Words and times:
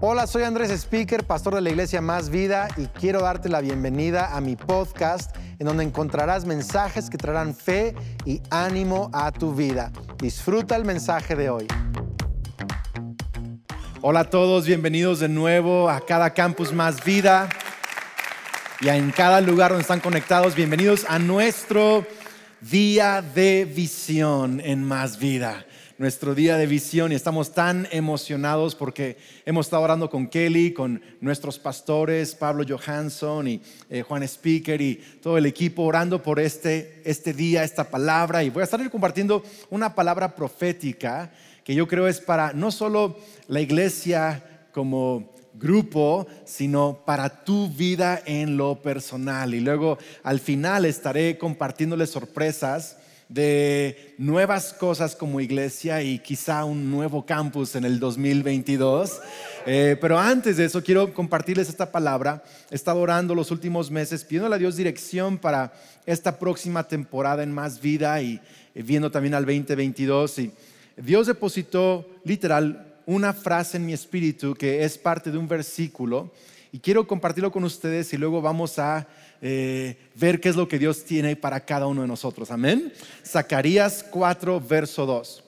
Hola, 0.00 0.28
soy 0.28 0.44
Andrés 0.44 0.70
Speaker, 0.70 1.24
pastor 1.24 1.56
de 1.56 1.60
la 1.60 1.70
iglesia 1.70 2.00
Más 2.00 2.30
Vida 2.30 2.68
y 2.76 2.86
quiero 2.86 3.20
darte 3.20 3.48
la 3.48 3.60
bienvenida 3.60 4.36
a 4.36 4.40
mi 4.40 4.54
podcast 4.54 5.34
en 5.58 5.66
donde 5.66 5.82
encontrarás 5.82 6.44
mensajes 6.44 7.10
que 7.10 7.18
traerán 7.18 7.52
fe 7.52 7.96
y 8.24 8.40
ánimo 8.48 9.10
a 9.12 9.32
tu 9.32 9.56
vida. 9.56 9.90
Disfruta 10.18 10.76
el 10.76 10.84
mensaje 10.84 11.34
de 11.34 11.50
hoy. 11.50 11.66
Hola 14.00 14.20
a 14.20 14.30
todos, 14.30 14.66
bienvenidos 14.66 15.18
de 15.18 15.28
nuevo 15.28 15.90
a 15.90 16.06
cada 16.06 16.32
campus 16.32 16.72
Más 16.72 17.02
Vida 17.02 17.48
y 18.80 18.88
en 18.90 19.10
cada 19.10 19.40
lugar 19.40 19.72
donde 19.72 19.82
están 19.82 19.98
conectados. 19.98 20.54
Bienvenidos 20.54 21.06
a 21.08 21.18
nuestro 21.18 22.06
día 22.60 23.20
de 23.20 23.64
visión 23.64 24.60
en 24.60 24.84
Más 24.84 25.18
Vida 25.18 25.66
nuestro 25.98 26.36
día 26.36 26.56
de 26.56 26.68
visión 26.68 27.10
y 27.10 27.16
estamos 27.16 27.52
tan 27.52 27.88
emocionados 27.90 28.76
porque 28.76 29.16
hemos 29.44 29.66
estado 29.66 29.82
orando 29.82 30.08
con 30.08 30.28
Kelly, 30.28 30.72
con 30.72 31.02
nuestros 31.20 31.58
pastores, 31.58 32.36
Pablo 32.36 32.64
Johansson 32.66 33.48
y 33.48 33.60
eh, 33.90 34.02
Juan 34.02 34.22
Speaker 34.22 34.80
y 34.80 34.94
todo 35.20 35.36
el 35.36 35.46
equipo 35.46 35.82
orando 35.82 36.22
por 36.22 36.38
este, 36.38 37.02
este 37.04 37.32
día, 37.32 37.64
esta 37.64 37.90
palabra. 37.90 38.44
Y 38.44 38.50
voy 38.50 38.60
a 38.60 38.64
estar 38.64 38.90
compartiendo 38.90 39.42
una 39.70 39.92
palabra 39.96 40.36
profética 40.36 41.32
que 41.64 41.74
yo 41.74 41.88
creo 41.88 42.06
es 42.06 42.20
para 42.20 42.52
no 42.52 42.70
solo 42.70 43.18
la 43.48 43.60
iglesia 43.60 44.68
como 44.72 45.32
grupo, 45.54 46.28
sino 46.44 47.02
para 47.04 47.44
tu 47.44 47.68
vida 47.70 48.22
en 48.24 48.56
lo 48.56 48.80
personal. 48.80 49.52
Y 49.52 49.60
luego 49.60 49.98
al 50.22 50.38
final 50.38 50.84
estaré 50.84 51.38
compartiéndoles 51.38 52.10
sorpresas 52.10 52.97
de 53.28 54.14
nuevas 54.16 54.72
cosas 54.72 55.14
como 55.14 55.40
iglesia 55.40 56.02
y 56.02 56.18
quizá 56.18 56.64
un 56.64 56.90
nuevo 56.90 57.26
campus 57.26 57.76
en 57.76 57.84
el 57.84 58.00
2022. 58.00 59.20
Eh, 59.66 59.96
pero 60.00 60.18
antes 60.18 60.56
de 60.56 60.64
eso, 60.64 60.82
quiero 60.82 61.12
compartirles 61.12 61.68
esta 61.68 61.92
palabra. 61.92 62.42
He 62.70 62.74
estado 62.74 63.00
orando 63.00 63.34
los 63.34 63.50
últimos 63.50 63.90
meses, 63.90 64.24
pidiéndole 64.24 64.54
a 64.54 64.58
Dios 64.58 64.76
dirección 64.76 65.36
para 65.36 65.72
esta 66.06 66.38
próxima 66.38 66.88
temporada 66.88 67.42
en 67.42 67.52
Más 67.52 67.80
Vida 67.80 68.20
y 68.22 68.40
eh, 68.74 68.82
viendo 68.82 69.10
también 69.10 69.34
al 69.34 69.44
2022. 69.44 70.38
Y 70.38 70.52
Dios 70.96 71.26
depositó 71.26 72.08
literal 72.24 72.96
una 73.04 73.32
frase 73.34 73.76
en 73.76 73.86
mi 73.86 73.92
espíritu 73.92 74.54
que 74.54 74.84
es 74.84 74.96
parte 74.96 75.30
de 75.30 75.38
un 75.38 75.48
versículo 75.48 76.30
y 76.72 76.80
quiero 76.80 77.06
compartirlo 77.06 77.50
con 77.50 77.64
ustedes 77.64 78.12
y 78.12 78.18
luego 78.18 78.42
vamos 78.42 78.78
a 78.78 79.06
eh, 79.40 79.96
ver 80.14 80.40
qué 80.40 80.48
es 80.48 80.56
lo 80.56 80.68
que 80.68 80.78
Dios 80.78 81.04
tiene 81.04 81.36
para 81.36 81.60
cada 81.60 81.86
uno 81.86 82.02
de 82.02 82.08
nosotros. 82.08 82.50
Amén. 82.50 82.92
Zacarías 83.24 84.04
4, 84.10 84.60
verso 84.60 85.06
2. 85.06 85.44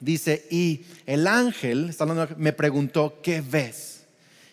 Dice, 0.00 0.46
y 0.50 0.84
el 1.06 1.26
ángel 1.26 1.94
me 2.36 2.52
preguntó, 2.52 3.20
¿qué 3.22 3.40
ves? 3.40 4.02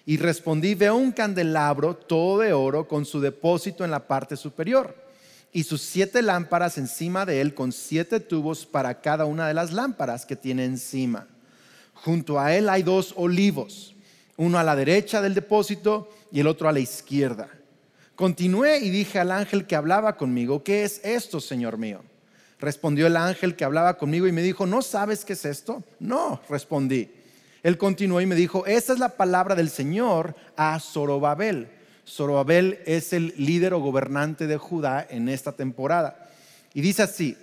Y 0.06 0.18
respondí, 0.18 0.76
veo 0.76 0.96
un 0.96 1.12
candelabro 1.12 1.96
todo 1.96 2.40
de 2.40 2.54
oro 2.54 2.88
con 2.88 3.06
su 3.06 3.20
depósito 3.20 3.84
en 3.84 3.92
la 3.92 4.08
parte 4.08 4.36
superior 4.36 4.96
y 5.52 5.64
sus 5.64 5.82
siete 5.82 6.22
lámparas 6.22 6.78
encima 6.78 7.26
de 7.26 7.42
él 7.42 7.54
con 7.54 7.72
siete 7.72 8.20
tubos 8.20 8.66
para 8.66 9.02
cada 9.02 9.26
una 9.26 9.48
de 9.48 9.54
las 9.54 9.72
lámparas 9.72 10.26
que 10.26 10.36
tiene 10.36 10.66
encima. 10.66 11.28
Junto 11.94 12.40
a 12.40 12.56
él 12.56 12.70
hay 12.70 12.84
dos 12.84 13.14
olivos, 13.18 13.96
uno 14.38 14.58
a 14.60 14.64
la 14.64 14.76
derecha 14.76 15.22
del 15.22 15.34
depósito 15.34 16.10
y 16.32 16.40
el 16.40 16.48
otro 16.48 16.70
a 16.70 16.72
la 16.72 16.80
izquierda. 16.80 17.50
Continué 18.20 18.80
y 18.80 18.90
dije 18.90 19.18
al 19.18 19.32
ángel 19.32 19.66
que 19.66 19.78
hablaba 19.78 20.18
conmigo, 20.18 20.62
¿qué 20.62 20.84
es 20.84 21.00
esto, 21.06 21.40
Señor 21.40 21.78
mío? 21.78 22.04
Respondió 22.60 23.08
el 23.08 23.16
ángel 23.16 23.56
que 23.56 23.64
hablaba 23.64 23.98
conmigo 23.98 24.28
y 24.28 24.34
me 24.34 24.42
dijo, 24.42 24.66
¿no 24.66 24.82
sabes 24.82 25.24
qué 25.24 25.32
es 25.32 25.46
esto? 25.46 25.86
No, 26.02 26.42
respondí. 26.50 27.10
Él 27.64 27.78
continuó 27.78 28.20
y 28.20 28.26
me 28.26 28.36
dijo, 28.36 28.66
esta 28.66 28.92
es 28.92 29.00
la 29.00 29.16
palabra 29.16 29.56
del 29.56 29.70
Señor 29.70 30.36
a 30.58 30.78
Zorobabel. 30.82 31.70
Zorobabel 32.06 32.80
es 32.86 33.14
el 33.14 33.34
líder 33.38 33.74
o 33.74 33.80
gobernante 33.80 34.48
de 34.48 34.58
Judá 34.58 35.08
en 35.10 35.30
esta 35.30 35.54
temporada. 35.54 36.30
Y 36.74 36.82
dice 36.82 37.04
así, 37.04 37.38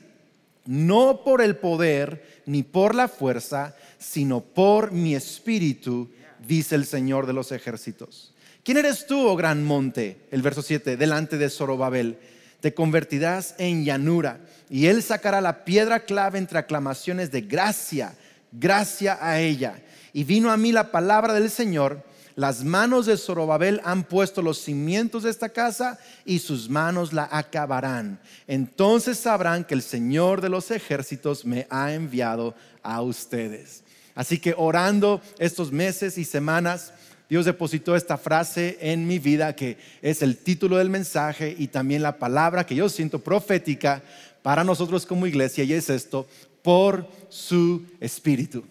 no 0.66 1.22
por 1.25 1.41
el 1.41 1.56
poder 1.56 2.42
ni 2.44 2.65
por 2.65 2.94
la 2.94 3.09
fuerza, 3.09 3.75
sino 3.98 4.42
por 4.42 4.92
mi 4.92 5.15
espíritu, 5.15 6.10
dice 6.47 6.75
el 6.75 6.84
Señor 6.84 7.26
de 7.26 7.32
los 7.32 7.50
ejércitos. 7.50 8.34
¿Quién 8.66 8.78
eres 8.78 9.06
tú, 9.06 9.28
oh 9.28 9.37
gran 9.37 9.62
monte? 9.62 10.27
El 10.32 10.43
verso 10.43 10.60
7, 10.60 10.97
delante 10.97 11.38
de 11.38 11.50
Zorobabel. 11.50 12.19
Te 12.59 12.75
convertirás 12.75 13.54
en 13.59 13.84
llanura 13.84 14.41
y 14.69 14.87
él 14.87 15.04
sacará 15.04 15.41
la 15.41 15.65
piedra 15.65 16.00
clave 16.00 16.38
entre 16.38 16.59
aclamaciones 16.59 17.31
de 17.31 17.43
gracia, 17.43 18.16
gracia 18.50 19.19
a 19.21 19.38
ella. 19.38 19.81
Y 20.12 20.25
vino 20.25 20.50
a 20.50 20.56
mí 20.56 20.72
la 20.72 20.91
palabra 20.91 21.32
del 21.34 21.49
Señor. 21.49 22.03
Las 22.34 22.65
manos 22.65 23.06
de 23.06 23.16
Zorobabel 23.16 23.81
han 23.84 24.03
puesto 24.03 24.43
los 24.43 24.59
cimientos 24.59 25.22
de 25.22 25.31
esta 25.31 25.50
casa 25.50 26.00
y 26.25 26.41
sus 26.41 26.69
manos 26.69 27.12
la 27.12 27.28
acabarán. 27.31 28.19
Entonces 28.48 29.16
sabrán 29.16 29.62
que 29.62 29.75
el 29.75 29.83
Señor 29.83 30.41
de 30.41 30.48
los 30.48 30.72
ejércitos 30.72 31.44
me 31.44 31.69
ha 31.71 31.94
enviado 31.94 32.56
a 32.83 33.00
ustedes. 33.00 33.84
Así 34.16 34.38
que 34.41 34.54
orando 34.56 35.21
estos 35.38 35.71
meses 35.71 36.19
y 36.19 36.25
semanas, 36.25 36.93
Dios 37.28 37.44
depositó 37.44 37.97
esta 37.97 38.16
frase 38.16 38.78
en 38.81 39.06
mi 39.06 39.19
vida 39.19 39.56
que 39.56 39.78
es 40.00 40.22
el 40.22 40.37
título 40.37 40.76
del 40.76 40.91
mensaje 40.91 41.54
y 41.59 41.69
también 41.69 42.03
la 42.03 42.19
palabra 42.19 42.64
que 42.64 42.76
yo 42.76 42.88
siento 42.88 43.19
profética 43.19 44.03
para 44.42 44.62
nosotros 44.62 45.06
como 45.06 45.26
iglesia 45.26 45.65
y 45.65 45.72
es 45.72 45.91
esto, 45.91 46.26
por 46.62 47.09
su 47.28 47.84
espíritu. 48.00 48.65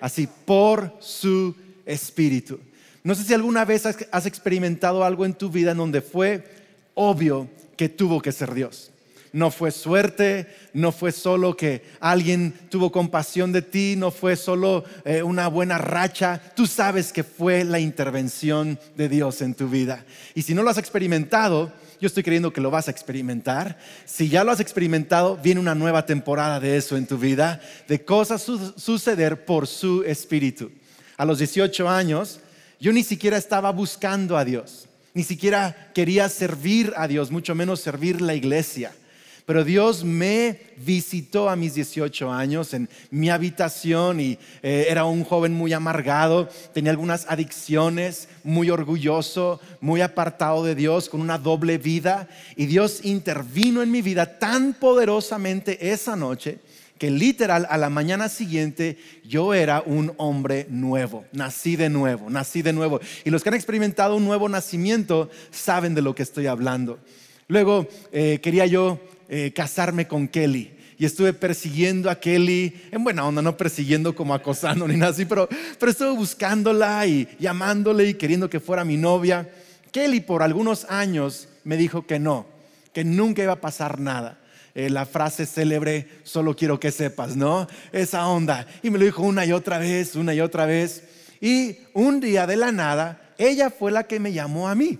Así, 0.00 0.28
por 0.44 0.92
su 1.00 1.56
espíritu. 1.84 2.60
No 3.02 3.14
sé 3.14 3.24
si 3.24 3.34
alguna 3.34 3.64
vez 3.64 3.84
has 3.86 4.26
experimentado 4.26 5.02
algo 5.02 5.24
en 5.24 5.34
tu 5.34 5.50
vida 5.50 5.72
en 5.72 5.78
donde 5.78 6.02
fue 6.02 6.44
obvio 6.94 7.48
que 7.76 7.88
tuvo 7.88 8.20
que 8.22 8.32
ser 8.32 8.54
Dios. 8.54 8.90
No 9.36 9.50
fue 9.50 9.70
suerte, 9.70 10.46
no 10.72 10.92
fue 10.92 11.12
solo 11.12 11.54
que 11.54 11.82
alguien 12.00 12.54
tuvo 12.70 12.90
compasión 12.90 13.52
de 13.52 13.60
ti, 13.60 13.92
no 13.94 14.10
fue 14.10 14.34
solo 14.34 14.82
eh, 15.04 15.22
una 15.22 15.48
buena 15.48 15.76
racha. 15.76 16.40
Tú 16.54 16.66
sabes 16.66 17.12
que 17.12 17.22
fue 17.22 17.62
la 17.62 17.78
intervención 17.78 18.78
de 18.96 19.10
Dios 19.10 19.42
en 19.42 19.54
tu 19.54 19.68
vida. 19.68 20.06
Y 20.34 20.40
si 20.40 20.54
no 20.54 20.62
lo 20.62 20.70
has 20.70 20.78
experimentado, 20.78 21.70
yo 22.00 22.06
estoy 22.06 22.22
creyendo 22.22 22.50
que 22.50 22.62
lo 22.62 22.70
vas 22.70 22.88
a 22.88 22.90
experimentar. 22.90 23.78
Si 24.06 24.30
ya 24.30 24.42
lo 24.42 24.52
has 24.52 24.60
experimentado, 24.60 25.36
viene 25.36 25.60
una 25.60 25.74
nueva 25.74 26.06
temporada 26.06 26.58
de 26.58 26.78
eso 26.78 26.96
en 26.96 27.06
tu 27.06 27.18
vida, 27.18 27.60
de 27.88 28.02
cosas 28.06 28.42
suceder 28.42 29.44
por 29.44 29.66
su 29.66 30.02
espíritu. 30.04 30.70
A 31.18 31.26
los 31.26 31.40
18 31.40 31.86
años, 31.90 32.40
yo 32.80 32.90
ni 32.90 33.02
siquiera 33.02 33.36
estaba 33.36 33.70
buscando 33.70 34.38
a 34.38 34.46
Dios, 34.46 34.88
ni 35.12 35.24
siquiera 35.24 35.90
quería 35.92 36.30
servir 36.30 36.94
a 36.96 37.06
Dios, 37.06 37.30
mucho 37.30 37.54
menos 37.54 37.80
servir 37.80 38.22
la 38.22 38.34
iglesia. 38.34 38.94
Pero 39.46 39.62
Dios 39.62 40.02
me 40.02 40.58
visitó 40.76 41.48
a 41.48 41.54
mis 41.54 41.74
18 41.74 42.32
años 42.32 42.74
en 42.74 42.88
mi 43.12 43.30
habitación 43.30 44.18
y 44.18 44.38
eh, 44.60 44.86
era 44.90 45.04
un 45.04 45.22
joven 45.22 45.52
muy 45.52 45.72
amargado, 45.72 46.48
tenía 46.74 46.90
algunas 46.90 47.26
adicciones, 47.28 48.28
muy 48.42 48.70
orgulloso, 48.70 49.60
muy 49.80 50.00
apartado 50.00 50.64
de 50.64 50.74
Dios, 50.74 51.08
con 51.08 51.20
una 51.20 51.38
doble 51.38 51.78
vida. 51.78 52.28
Y 52.56 52.66
Dios 52.66 53.04
intervino 53.04 53.82
en 53.82 53.92
mi 53.92 54.02
vida 54.02 54.40
tan 54.40 54.74
poderosamente 54.74 55.92
esa 55.92 56.16
noche 56.16 56.58
que 56.98 57.12
literal 57.12 57.68
a 57.70 57.78
la 57.78 57.88
mañana 57.88 58.28
siguiente 58.28 58.98
yo 59.22 59.54
era 59.54 59.80
un 59.86 60.12
hombre 60.16 60.66
nuevo, 60.70 61.24
nací 61.30 61.76
de 61.76 61.88
nuevo, 61.88 62.30
nací 62.30 62.62
de 62.62 62.72
nuevo. 62.72 62.98
Y 63.24 63.30
los 63.30 63.44
que 63.44 63.50
han 63.50 63.54
experimentado 63.54 64.16
un 64.16 64.24
nuevo 64.24 64.48
nacimiento 64.48 65.30
saben 65.52 65.94
de 65.94 66.02
lo 66.02 66.16
que 66.16 66.24
estoy 66.24 66.48
hablando. 66.48 66.98
Luego 67.48 67.86
eh, 68.10 68.40
quería 68.42 68.66
yo 68.66 68.98
eh, 69.28 69.52
casarme 69.54 70.06
con 70.06 70.28
Kelly. 70.28 70.72
Y 70.98 71.04
estuve 71.04 71.32
persiguiendo 71.34 72.10
a 72.10 72.18
Kelly, 72.18 72.74
en 72.90 73.04
buena 73.04 73.26
onda, 73.26 73.42
no 73.42 73.56
persiguiendo 73.56 74.14
como 74.14 74.34
acosando 74.34 74.88
ni 74.88 74.96
nada 74.96 75.12
así, 75.12 75.26
pero, 75.26 75.48
pero 75.78 75.92
estuve 75.92 76.10
buscándola 76.10 77.06
y 77.06 77.28
llamándole 77.38 78.08
y 78.08 78.14
queriendo 78.14 78.48
que 78.48 78.60
fuera 78.60 78.84
mi 78.84 78.96
novia. 78.96 79.48
Kelly 79.92 80.20
por 80.20 80.42
algunos 80.42 80.86
años 80.86 81.48
me 81.64 81.76
dijo 81.76 82.06
que 82.06 82.18
no, 82.18 82.46
que 82.94 83.04
nunca 83.04 83.42
iba 83.42 83.52
a 83.52 83.60
pasar 83.60 84.00
nada. 84.00 84.38
Eh, 84.74 84.90
la 84.90 85.06
frase 85.06 85.46
célebre, 85.46 86.06
solo 86.22 86.54
quiero 86.54 86.78
que 86.78 86.90
sepas, 86.90 87.34
¿no? 87.34 87.66
Esa 87.92 88.28
onda. 88.28 88.66
Y 88.82 88.90
me 88.90 88.98
lo 88.98 89.06
dijo 89.06 89.22
una 89.22 89.46
y 89.46 89.52
otra 89.52 89.78
vez, 89.78 90.16
una 90.16 90.34
y 90.34 90.40
otra 90.40 90.66
vez. 90.66 91.02
Y 91.40 91.78
un 91.94 92.20
día 92.20 92.46
de 92.46 92.56
la 92.56 92.72
nada, 92.72 93.32
ella 93.38 93.70
fue 93.70 93.90
la 93.90 94.06
que 94.06 94.20
me 94.20 94.34
llamó 94.34 94.68
a 94.68 94.74
mí. 94.74 94.98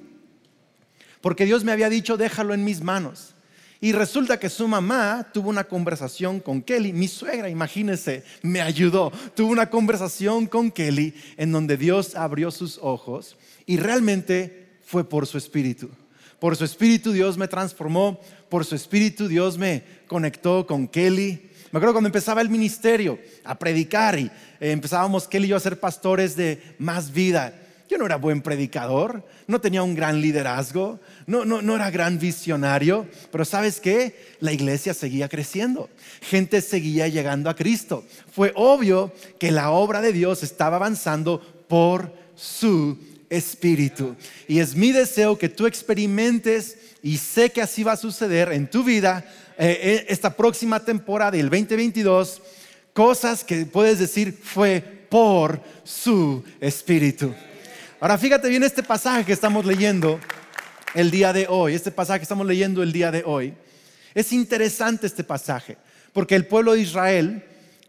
Porque 1.20 1.44
Dios 1.44 1.62
me 1.62 1.72
había 1.72 1.90
dicho, 1.90 2.16
déjalo 2.16 2.54
en 2.54 2.64
mis 2.64 2.82
manos. 2.82 3.35
Y 3.80 3.92
resulta 3.92 4.38
que 4.38 4.48
su 4.48 4.66
mamá 4.66 5.28
tuvo 5.32 5.50
una 5.50 5.64
conversación 5.64 6.40
con 6.40 6.62
Kelly, 6.62 6.92
mi 6.92 7.08
suegra, 7.08 7.50
imagínense, 7.50 8.24
me 8.42 8.62
ayudó. 8.62 9.12
Tuvo 9.34 9.52
una 9.52 9.68
conversación 9.68 10.46
con 10.46 10.70
Kelly 10.70 11.14
en 11.36 11.52
donde 11.52 11.76
Dios 11.76 12.14
abrió 12.14 12.50
sus 12.50 12.78
ojos 12.82 13.36
y 13.66 13.76
realmente 13.76 14.78
fue 14.82 15.06
por 15.06 15.26
su 15.26 15.36
espíritu. 15.36 15.90
Por 16.38 16.56
su 16.56 16.64
espíritu 16.64 17.12
Dios 17.12 17.36
me 17.36 17.48
transformó, 17.48 18.20
por 18.48 18.64
su 18.64 18.74
espíritu 18.74 19.28
Dios 19.28 19.58
me 19.58 19.82
conectó 20.06 20.66
con 20.66 20.88
Kelly. 20.88 21.50
Me 21.70 21.78
acuerdo 21.78 21.94
cuando 21.94 22.08
empezaba 22.08 22.40
el 22.40 22.48
ministerio 22.48 23.18
a 23.44 23.58
predicar 23.58 24.18
y 24.18 24.26
eh, 24.60 24.70
empezábamos 24.70 25.28
Kelly 25.28 25.46
y 25.46 25.50
yo 25.50 25.56
a 25.56 25.60
ser 25.60 25.80
pastores 25.80 26.36
de 26.36 26.62
más 26.78 27.12
vida. 27.12 27.54
Yo 27.88 27.98
no 27.98 28.06
era 28.06 28.16
buen 28.16 28.42
predicador, 28.42 29.24
no 29.46 29.60
tenía 29.60 29.82
un 29.82 29.94
gran 29.94 30.20
liderazgo, 30.20 30.98
no, 31.26 31.44
no, 31.44 31.62
no 31.62 31.76
era 31.76 31.90
gran 31.90 32.18
visionario, 32.18 33.06
pero 33.30 33.44
¿sabes 33.44 33.80
qué? 33.80 34.16
La 34.40 34.52
iglesia 34.52 34.92
seguía 34.92 35.28
creciendo, 35.28 35.88
gente 36.20 36.60
seguía 36.62 37.06
llegando 37.06 37.48
a 37.48 37.54
Cristo. 37.54 38.04
Fue 38.32 38.52
obvio 38.56 39.12
que 39.38 39.52
la 39.52 39.70
obra 39.70 40.00
de 40.00 40.12
Dios 40.12 40.42
estaba 40.42 40.76
avanzando 40.76 41.40
por 41.68 42.12
su 42.34 42.98
espíritu. 43.30 44.16
Y 44.48 44.58
es 44.58 44.74
mi 44.74 44.92
deseo 44.92 45.38
que 45.38 45.48
tú 45.48 45.66
experimentes, 45.66 46.78
y 47.02 47.18
sé 47.18 47.50
que 47.50 47.62
así 47.62 47.84
va 47.84 47.92
a 47.92 47.96
suceder 47.96 48.52
en 48.52 48.68
tu 48.68 48.82
vida, 48.82 49.24
eh, 49.58 49.78
eh, 49.80 50.06
esta 50.08 50.36
próxima 50.36 50.84
temporada 50.84 51.32
del 51.32 51.48
2022, 51.48 52.42
cosas 52.92 53.44
que 53.44 53.64
puedes 53.64 53.98
decir 53.98 54.36
fue 54.42 54.80
por 55.08 55.60
su 55.84 56.42
espíritu. 56.60 57.32
Ahora 57.98 58.18
fíjate 58.18 58.50
bien 58.50 58.62
este 58.62 58.82
pasaje 58.82 59.24
que 59.24 59.32
estamos 59.32 59.64
leyendo 59.64 60.20
el 60.94 61.10
día 61.10 61.32
de 61.32 61.46
hoy, 61.48 61.72
este 61.72 61.90
pasaje 61.90 62.18
que 62.20 62.24
estamos 62.24 62.46
leyendo 62.46 62.82
el 62.82 62.92
día 62.92 63.10
de 63.10 63.22
hoy. 63.24 63.54
Es 64.14 64.34
interesante 64.34 65.06
este 65.06 65.24
pasaje, 65.24 65.78
porque 66.12 66.34
el 66.34 66.46
pueblo 66.46 66.74
de 66.74 66.80
Israel 66.80 67.42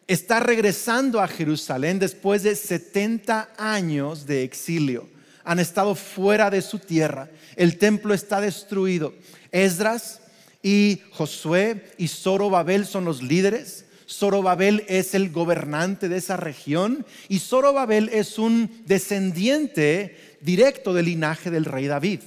está 0.08 0.40
regresando 0.40 1.20
a 1.20 1.28
Jerusalén 1.28 2.00
después 2.00 2.44
de 2.44 2.56
70 2.56 3.50
años 3.58 4.26
de 4.26 4.44
exilio. 4.44 5.10
Han 5.44 5.60
estado 5.60 5.94
fuera 5.94 6.50
de 6.50 6.62
su 6.62 6.80
tierra. 6.80 7.30
El 7.58 7.78
templo 7.78 8.14
está 8.14 8.40
destruido. 8.40 9.14
Esdras 9.52 10.22
y 10.64 11.02
Josué 11.12 11.92
y 11.98 12.08
Zorobabel 12.08 12.86
son 12.86 13.04
los 13.04 13.22
líderes. 13.22 13.87
Zorobabel 14.10 14.86
es 14.88 15.14
el 15.14 15.32
gobernante 15.32 16.08
de 16.08 16.18
esa 16.18 16.38
región 16.38 17.06
y 17.28 17.40
Zorobabel 17.40 18.10
es 18.10 18.40
un 18.40 18.72
descendiente 18.86 20.18
directo 20.42 20.94
del 20.94 21.06
linaje 21.06 21.52
del 21.52 21.66
rey 21.66 21.88
David. 21.88 22.22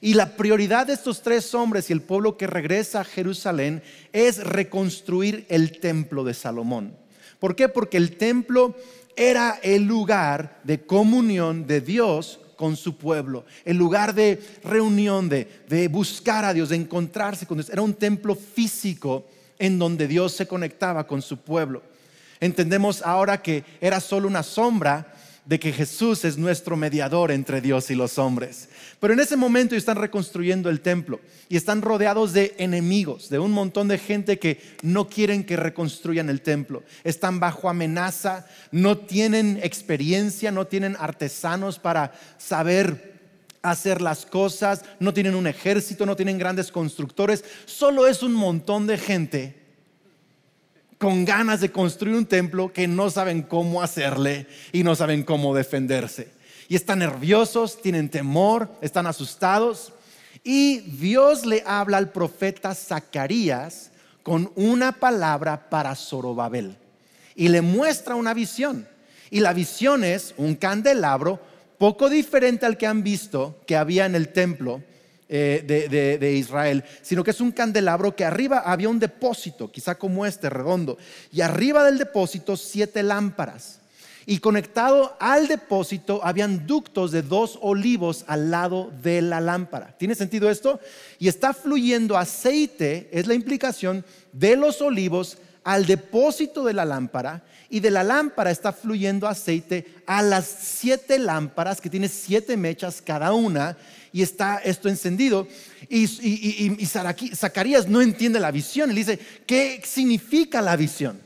Y 0.00 0.14
la 0.14 0.36
prioridad 0.36 0.86
de 0.86 0.94
estos 0.94 1.22
tres 1.22 1.54
hombres 1.54 1.88
y 1.88 1.92
el 1.92 2.00
pueblo 2.00 2.36
que 2.36 2.46
regresa 2.46 3.00
a 3.00 3.04
Jerusalén 3.04 3.82
es 4.12 4.38
reconstruir 4.38 5.44
el 5.48 5.78
templo 5.78 6.24
de 6.24 6.34
Salomón. 6.34 6.96
¿Por 7.38 7.54
qué? 7.54 7.68
Porque 7.68 7.98
el 7.98 8.16
templo 8.16 8.74
era 9.14 9.60
el 9.62 9.84
lugar 9.84 10.60
de 10.64 10.80
comunión 10.80 11.66
de 11.66 11.80
Dios 11.80 12.40
con 12.56 12.76
su 12.76 12.96
pueblo, 12.96 13.44
el 13.64 13.76
lugar 13.76 14.14
de 14.14 14.40
reunión, 14.64 15.28
de, 15.28 15.48
de 15.68 15.88
buscar 15.88 16.44
a 16.44 16.52
Dios, 16.52 16.70
de 16.70 16.76
encontrarse 16.76 17.46
con 17.46 17.58
Dios. 17.58 17.70
Era 17.70 17.82
un 17.82 17.94
templo 17.94 18.34
físico 18.34 19.26
en 19.60 19.78
donde 19.78 20.08
Dios 20.08 20.32
se 20.32 20.48
conectaba 20.48 21.06
con 21.06 21.22
su 21.22 21.36
pueblo. 21.36 21.82
Entendemos 22.40 23.02
ahora 23.02 23.42
que 23.42 23.62
era 23.80 24.00
solo 24.00 24.26
una 24.26 24.42
sombra 24.42 25.14
de 25.44 25.58
que 25.58 25.72
Jesús 25.72 26.24
es 26.24 26.38
nuestro 26.38 26.76
mediador 26.76 27.30
entre 27.30 27.60
Dios 27.60 27.90
y 27.90 27.94
los 27.94 28.18
hombres. 28.18 28.68
Pero 28.98 29.12
en 29.12 29.20
ese 29.20 29.36
momento 29.36 29.74
están 29.74 29.96
reconstruyendo 29.96 30.70
el 30.70 30.80
templo 30.80 31.20
y 31.48 31.56
están 31.56 31.82
rodeados 31.82 32.32
de 32.32 32.54
enemigos, 32.58 33.28
de 33.28 33.38
un 33.38 33.52
montón 33.52 33.88
de 33.88 33.98
gente 33.98 34.38
que 34.38 34.60
no 34.82 35.08
quieren 35.08 35.44
que 35.44 35.56
reconstruyan 35.56 36.30
el 36.30 36.40
templo. 36.40 36.82
Están 37.04 37.40
bajo 37.40 37.68
amenaza, 37.68 38.46
no 38.70 38.98
tienen 38.98 39.58
experiencia, 39.62 40.50
no 40.50 40.66
tienen 40.66 40.96
artesanos 40.98 41.78
para 41.78 42.12
saber 42.38 43.19
hacer 43.62 44.00
las 44.00 44.26
cosas, 44.26 44.84
no 44.98 45.12
tienen 45.12 45.34
un 45.34 45.46
ejército, 45.46 46.06
no 46.06 46.16
tienen 46.16 46.38
grandes 46.38 46.72
constructores, 46.72 47.44
solo 47.66 48.06
es 48.06 48.22
un 48.22 48.32
montón 48.32 48.86
de 48.86 48.98
gente 48.98 49.60
con 51.00 51.24
ganas 51.24 51.62
de 51.62 51.72
construir 51.72 52.14
un 52.14 52.26
templo 52.26 52.72
que 52.74 52.86
no 52.86 53.08
saben 53.08 53.42
cómo 53.42 53.82
hacerle 53.82 54.46
y 54.70 54.82
no 54.82 54.94
saben 54.94 55.22
cómo 55.22 55.54
defenderse. 55.54 56.28
Y 56.68 56.76
están 56.76 56.98
nerviosos, 56.98 57.80
tienen 57.80 58.10
temor, 58.10 58.70
están 58.82 59.06
asustados. 59.06 59.94
Y 60.44 60.80
Dios 60.80 61.46
le 61.46 61.62
habla 61.66 61.96
al 61.96 62.12
profeta 62.12 62.74
Zacarías 62.74 63.90
con 64.22 64.52
una 64.54 64.92
palabra 64.92 65.70
para 65.70 65.96
Zorobabel. 65.96 66.76
Y 67.34 67.48
le 67.48 67.62
muestra 67.62 68.14
una 68.14 68.34
visión. 68.34 68.86
Y 69.30 69.40
la 69.40 69.54
visión 69.54 70.04
es 70.04 70.34
un 70.36 70.54
candelabro 70.54 71.40
poco 71.80 72.10
diferente 72.10 72.66
al 72.66 72.76
que 72.76 72.86
han 72.86 73.02
visto 73.02 73.58
que 73.66 73.74
había 73.74 74.04
en 74.04 74.14
el 74.14 74.28
templo 74.28 74.82
eh, 75.30 75.64
de, 76.20 76.32
Israel, 76.34 76.84
sino 77.00 77.24
que 77.24 77.30
es 77.30 77.40
un 77.40 77.52
candelabro 77.52 78.14
que 78.14 78.26
arriba 78.26 78.58
había 78.66 78.90
un 78.90 78.98
depósito, 78.98 79.72
quizá 79.72 79.94
como 79.94 80.26
este, 80.26 80.50
redondo, 80.50 80.98
y 81.32 81.40
arriba 81.40 81.82
del 81.82 81.96
depósito 81.96 82.58
siete 82.58 83.02
lámparas. 83.02 83.80
Y 84.26 84.40
conectado 84.40 85.16
al 85.20 85.48
depósito 85.48 86.20
habían 86.22 86.66
ductos 86.66 87.12
de 87.12 87.22
dos 87.22 87.58
olivos 87.62 88.26
al 88.26 88.50
lado 88.50 88.92
de 89.02 89.22
la 89.22 89.40
lámpara. 89.40 89.96
¿Tiene 89.96 90.14
sentido 90.14 90.50
esto? 90.50 90.80
Y 91.18 91.28
está 91.28 91.54
fluyendo 91.54 92.18
aceite, 92.18 93.08
es 93.10 93.26
la 93.26 93.32
implicación 93.32 94.04
de 94.34 94.54
los 94.54 94.82
olivos 94.82 95.38
al 95.64 95.86
depósito 95.86 96.62
de 96.62 96.74
la 96.74 96.84
lámpara 96.84 97.42
y 97.70 97.78
de 97.78 97.90
la 97.92 98.02
lámpara 98.02 98.50
está 98.50 98.72
fluyendo 98.72 99.28
aceite 99.28 100.02
a 100.04 100.22
las 100.22 100.44
siete 100.44 101.18
lámparas 101.20 101.80
que 101.80 101.88
tiene 101.88 102.08
siete 102.08 102.56
mechas 102.56 103.00
cada 103.00 103.32
una 103.32 103.78
y 104.12 104.22
está 104.22 104.58
esto 104.58 104.88
encendido. 104.88 105.46
Y, 105.88 106.04
y, 106.04 106.86
Zacarías 106.86 107.88
no 107.88 108.02
entiende 108.02 108.40
la 108.40 108.50
visión. 108.50 108.90
Él 108.90 108.96
dice, 108.96 109.20
¿qué 109.46 109.80
significa 109.84 110.60
la 110.60 110.76
visión? 110.76 111.20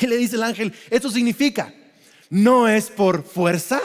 Y 0.00 0.06
le 0.06 0.16
dice 0.16 0.36
el 0.36 0.42
ángel, 0.42 0.72
esto 0.90 1.10
significa, 1.10 1.72
no 2.28 2.68
es 2.68 2.90
por 2.90 3.24
fuerza 3.24 3.80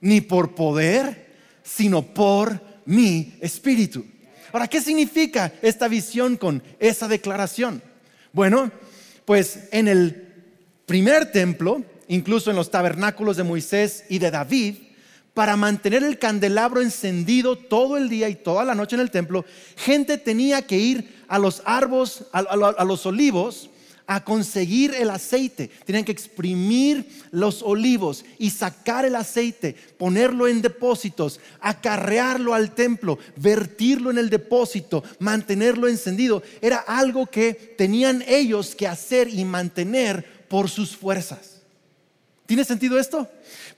ni 0.00 0.20
por 0.20 0.54
poder, 0.54 1.26
sino 1.62 2.02
por 2.02 2.60
mi 2.86 3.34
espíritu. 3.40 4.06
Ahora, 4.52 4.68
¿qué 4.68 4.80
significa 4.80 5.52
esta 5.60 5.88
visión 5.88 6.36
con 6.36 6.62
esa 6.78 7.08
declaración? 7.08 7.82
Bueno, 8.32 8.70
pues 9.24 9.64
en 9.72 9.88
el 9.88 10.25
primer 10.86 11.32
templo, 11.32 11.82
incluso 12.08 12.50
en 12.50 12.56
los 12.56 12.70
tabernáculos 12.70 13.36
de 13.36 13.42
Moisés 13.42 14.04
y 14.08 14.18
de 14.20 14.30
David, 14.30 14.76
para 15.34 15.56
mantener 15.56 16.02
el 16.02 16.18
candelabro 16.18 16.80
encendido 16.80 17.58
todo 17.58 17.98
el 17.98 18.08
día 18.08 18.28
y 18.30 18.36
toda 18.36 18.64
la 18.64 18.74
noche 18.74 18.96
en 18.96 19.02
el 19.02 19.10
templo, 19.10 19.44
gente 19.76 20.16
tenía 20.16 20.62
que 20.62 20.78
ir 20.78 21.14
a 21.28 21.38
los 21.38 21.60
árboles, 21.66 22.24
a, 22.32 22.84
los 22.84 23.04
olivos, 23.04 23.68
a 24.06 24.24
conseguir 24.24 24.94
el 24.94 25.10
aceite. 25.10 25.68
Tenían 25.84 26.04
que 26.04 26.12
exprimir 26.12 27.06
los 27.32 27.62
olivos 27.62 28.24
y 28.38 28.50
sacar 28.50 29.04
el 29.04 29.16
aceite, 29.16 29.74
ponerlo 29.98 30.48
en 30.48 30.62
depósitos, 30.62 31.40
acarrearlo 31.60 32.54
al 32.54 32.74
templo, 32.74 33.18
vertirlo 33.36 34.10
en 34.10 34.18
el 34.18 34.30
depósito, 34.30 35.02
mantenerlo 35.18 35.88
encendido. 35.88 36.42
Era 36.62 36.78
algo 36.78 37.26
que 37.26 37.52
tenían 37.76 38.24
ellos 38.26 38.74
que 38.74 38.86
hacer 38.86 39.28
y 39.28 39.44
mantener 39.44 40.35
por 40.48 40.68
sus 40.68 40.96
fuerzas. 40.96 41.56
¿Tiene 42.46 42.64
sentido 42.64 42.98
esto? 42.98 43.28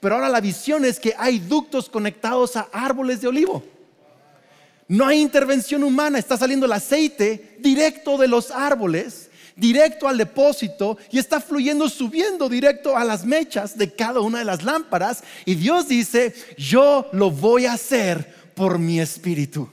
Pero 0.00 0.14
ahora 0.14 0.28
la 0.28 0.40
visión 0.40 0.84
es 0.84 1.00
que 1.00 1.14
hay 1.18 1.38
ductos 1.38 1.88
conectados 1.88 2.56
a 2.56 2.68
árboles 2.72 3.20
de 3.20 3.28
olivo. 3.28 3.64
No 4.86 5.06
hay 5.06 5.20
intervención 5.20 5.84
humana, 5.84 6.18
está 6.18 6.36
saliendo 6.36 6.66
el 6.66 6.72
aceite 6.72 7.56
directo 7.60 8.16
de 8.16 8.28
los 8.28 8.50
árboles, 8.50 9.28
directo 9.56 10.08
al 10.08 10.16
depósito 10.16 10.96
y 11.10 11.18
está 11.18 11.40
fluyendo, 11.40 11.88
subiendo 11.88 12.48
directo 12.48 12.96
a 12.96 13.04
las 13.04 13.24
mechas 13.24 13.76
de 13.76 13.92
cada 13.92 14.20
una 14.20 14.38
de 14.38 14.44
las 14.44 14.62
lámparas. 14.62 15.22
Y 15.44 15.56
Dios 15.56 15.88
dice, 15.88 16.34
yo 16.56 17.08
lo 17.12 17.30
voy 17.30 17.66
a 17.66 17.72
hacer 17.72 18.34
por 18.54 18.78
mi 18.78 19.00
espíritu. 19.00 19.68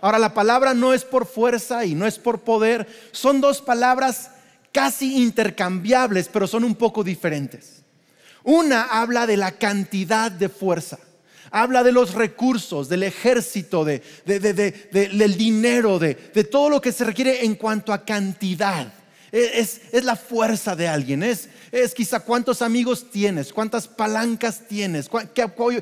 Ahora 0.00 0.18
la 0.18 0.34
palabra 0.34 0.74
no 0.74 0.92
es 0.94 1.04
por 1.04 1.26
fuerza 1.26 1.84
y 1.84 1.94
no 1.94 2.06
es 2.06 2.18
por 2.18 2.40
poder, 2.40 2.86
son 3.12 3.40
dos 3.40 3.60
palabras 3.60 4.30
casi 4.76 5.22
intercambiables, 5.22 6.28
pero 6.30 6.46
son 6.46 6.62
un 6.62 6.74
poco 6.74 7.02
diferentes. 7.02 7.82
Una 8.44 8.82
habla 8.82 9.26
de 9.26 9.38
la 9.38 9.52
cantidad 9.52 10.30
de 10.30 10.50
fuerza, 10.50 10.98
habla 11.50 11.82
de 11.82 11.92
los 11.92 12.12
recursos, 12.12 12.86
del 12.86 13.04
ejército, 13.04 13.86
de, 13.86 14.02
del 14.26 15.38
dinero, 15.38 15.98
de, 15.98 16.14
todo 16.50 16.68
lo 16.68 16.82
que 16.82 16.92
se 16.92 17.04
requiere 17.04 17.46
en 17.46 17.54
cuanto 17.54 17.90
a 17.90 18.04
cantidad. 18.04 18.92
E, 19.32 19.60
es, 19.60 20.04
la 20.04 20.14
fuerza 20.14 20.76
de 20.76 20.88
alguien, 20.88 21.22
es, 21.22 21.48
es, 21.72 21.94
quizá 21.94 22.20
cuántos 22.20 22.60
amigos 22.60 23.10
tienes, 23.10 23.54
cuántas 23.54 23.88
palancas 23.88 24.60
tienes, 24.68 25.08
qué 25.32 25.40
apoyo, 25.40 25.80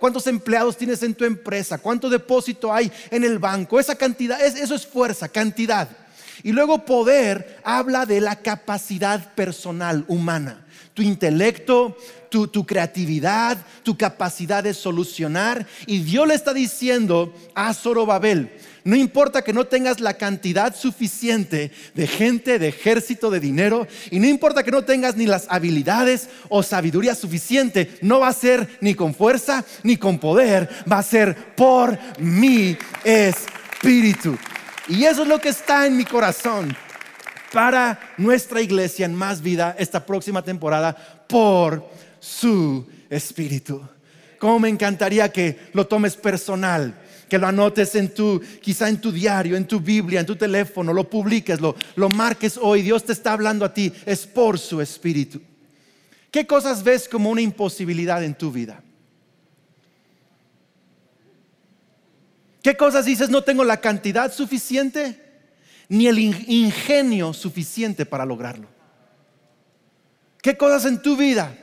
cuántos 0.00 0.26
empleados 0.26 0.76
tienes 0.76 1.04
en 1.04 1.14
tu 1.14 1.24
empresa, 1.24 1.78
cuánto 1.78 2.10
depósito 2.10 2.72
hay 2.74 2.90
en 3.12 3.22
el 3.22 3.38
banco. 3.38 3.78
Esa 3.78 3.94
cantidad, 3.94 4.44
eso 4.44 4.74
es 4.74 4.84
fuerza, 4.84 5.28
cantidad. 5.28 6.03
Y 6.42 6.52
luego 6.52 6.84
poder 6.84 7.60
habla 7.64 8.06
de 8.06 8.20
la 8.20 8.36
capacidad 8.36 9.34
personal 9.34 10.04
humana. 10.08 10.60
tu 10.94 11.02
intelecto, 11.02 11.96
tu, 12.30 12.66
creatividad, 12.66 13.58
tu 13.82 13.96
capacidad 13.96 14.62
de 14.62 14.74
solucionar. 14.74 15.66
Y 15.86 16.00
Dios 16.00 16.26
le 16.26 16.34
está 16.34 16.52
diciendo 16.52 17.32
a 17.54 17.72
Zorobabel, 17.74 18.50
no 18.84 18.96
importa 18.96 19.42
que 19.42 19.52
no 19.52 19.64
tengas 19.64 20.00
la 20.00 20.14
cantidad 20.14 20.76
suficiente 20.76 21.70
de 21.94 22.06
gente, 22.06 22.58
de 22.58 22.68
ejército, 22.68 23.30
de 23.30 23.40
dinero, 23.40 23.86
y 24.10 24.18
no 24.18 24.28
importa 24.28 24.62
que 24.62 24.70
no 24.70 24.84
tengas 24.84 25.16
ni 25.16 25.26
las 25.26 25.46
habilidades 25.48 26.28
o 26.48 26.62
sabiduría 26.62 27.14
suficiente, 27.14 27.96
no 28.02 28.20
va 28.20 28.28
a 28.28 28.34
ser 28.34 28.78
ni 28.80 28.94
con 28.94 29.14
fuerza 29.14 29.64
ni 29.82 29.96
con 29.96 30.18
poder, 30.18 30.68
va 30.90 30.98
a 30.98 31.02
ser 31.02 31.54
por 31.54 31.98
mi 32.18 32.76
espíritu. 33.04 34.36
Y 34.88 35.04
eso 35.04 35.22
es 35.22 35.28
lo 35.28 35.40
que 35.40 35.48
está 35.48 35.86
en 35.86 35.96
mi 35.96 36.04
corazón 36.04 36.76
para 37.52 37.98
nuestra 38.18 38.60
iglesia 38.60 39.06
en 39.06 39.14
más 39.14 39.40
vida 39.40 39.76
esta 39.78 40.04
próxima 40.04 40.42
temporada 40.42 40.94
por 41.28 41.88
su 42.20 42.86
espíritu. 43.08 43.80
Como 44.38 44.58
me 44.58 44.68
encantaría 44.68 45.32
que 45.32 45.58
lo 45.72 45.86
tomes 45.86 46.16
personal, 46.16 46.94
que 47.28 47.38
lo 47.38 47.46
anotes 47.46 47.94
en 47.94 48.12
tu, 48.12 48.40
quizá 48.60 48.88
en 48.88 49.00
tu 49.00 49.10
diario, 49.10 49.56
en 49.56 49.66
tu 49.66 49.80
Biblia, 49.80 50.20
en 50.20 50.26
tu 50.26 50.36
teléfono, 50.36 50.92
lo 50.92 51.08
publiques, 51.08 51.60
lo, 51.60 51.74
lo 51.96 52.08
marques 52.08 52.58
hoy. 52.60 52.82
Dios 52.82 53.04
te 53.04 53.12
está 53.12 53.32
hablando 53.32 53.64
a 53.64 53.72
ti, 53.72 53.92
es 54.04 54.26
por 54.26 54.58
su 54.58 54.80
espíritu. 54.80 55.40
¿Qué 56.30 56.46
cosas 56.46 56.82
ves 56.82 57.08
como 57.08 57.30
una 57.30 57.40
imposibilidad 57.40 58.22
en 58.22 58.34
tu 58.34 58.50
vida? 58.50 58.82
¿Qué 62.64 62.78
cosas 62.78 63.04
dices 63.04 63.28
no 63.28 63.44
tengo 63.44 63.62
la 63.62 63.82
cantidad 63.82 64.32
suficiente 64.32 65.20
ni 65.90 66.06
el 66.06 66.18
ingenio 66.18 67.34
suficiente 67.34 68.06
para 68.06 68.24
lograrlo? 68.24 68.68
¿Qué 70.40 70.56
cosas 70.56 70.86
en 70.86 71.02
tu 71.02 71.14
vida 71.14 71.54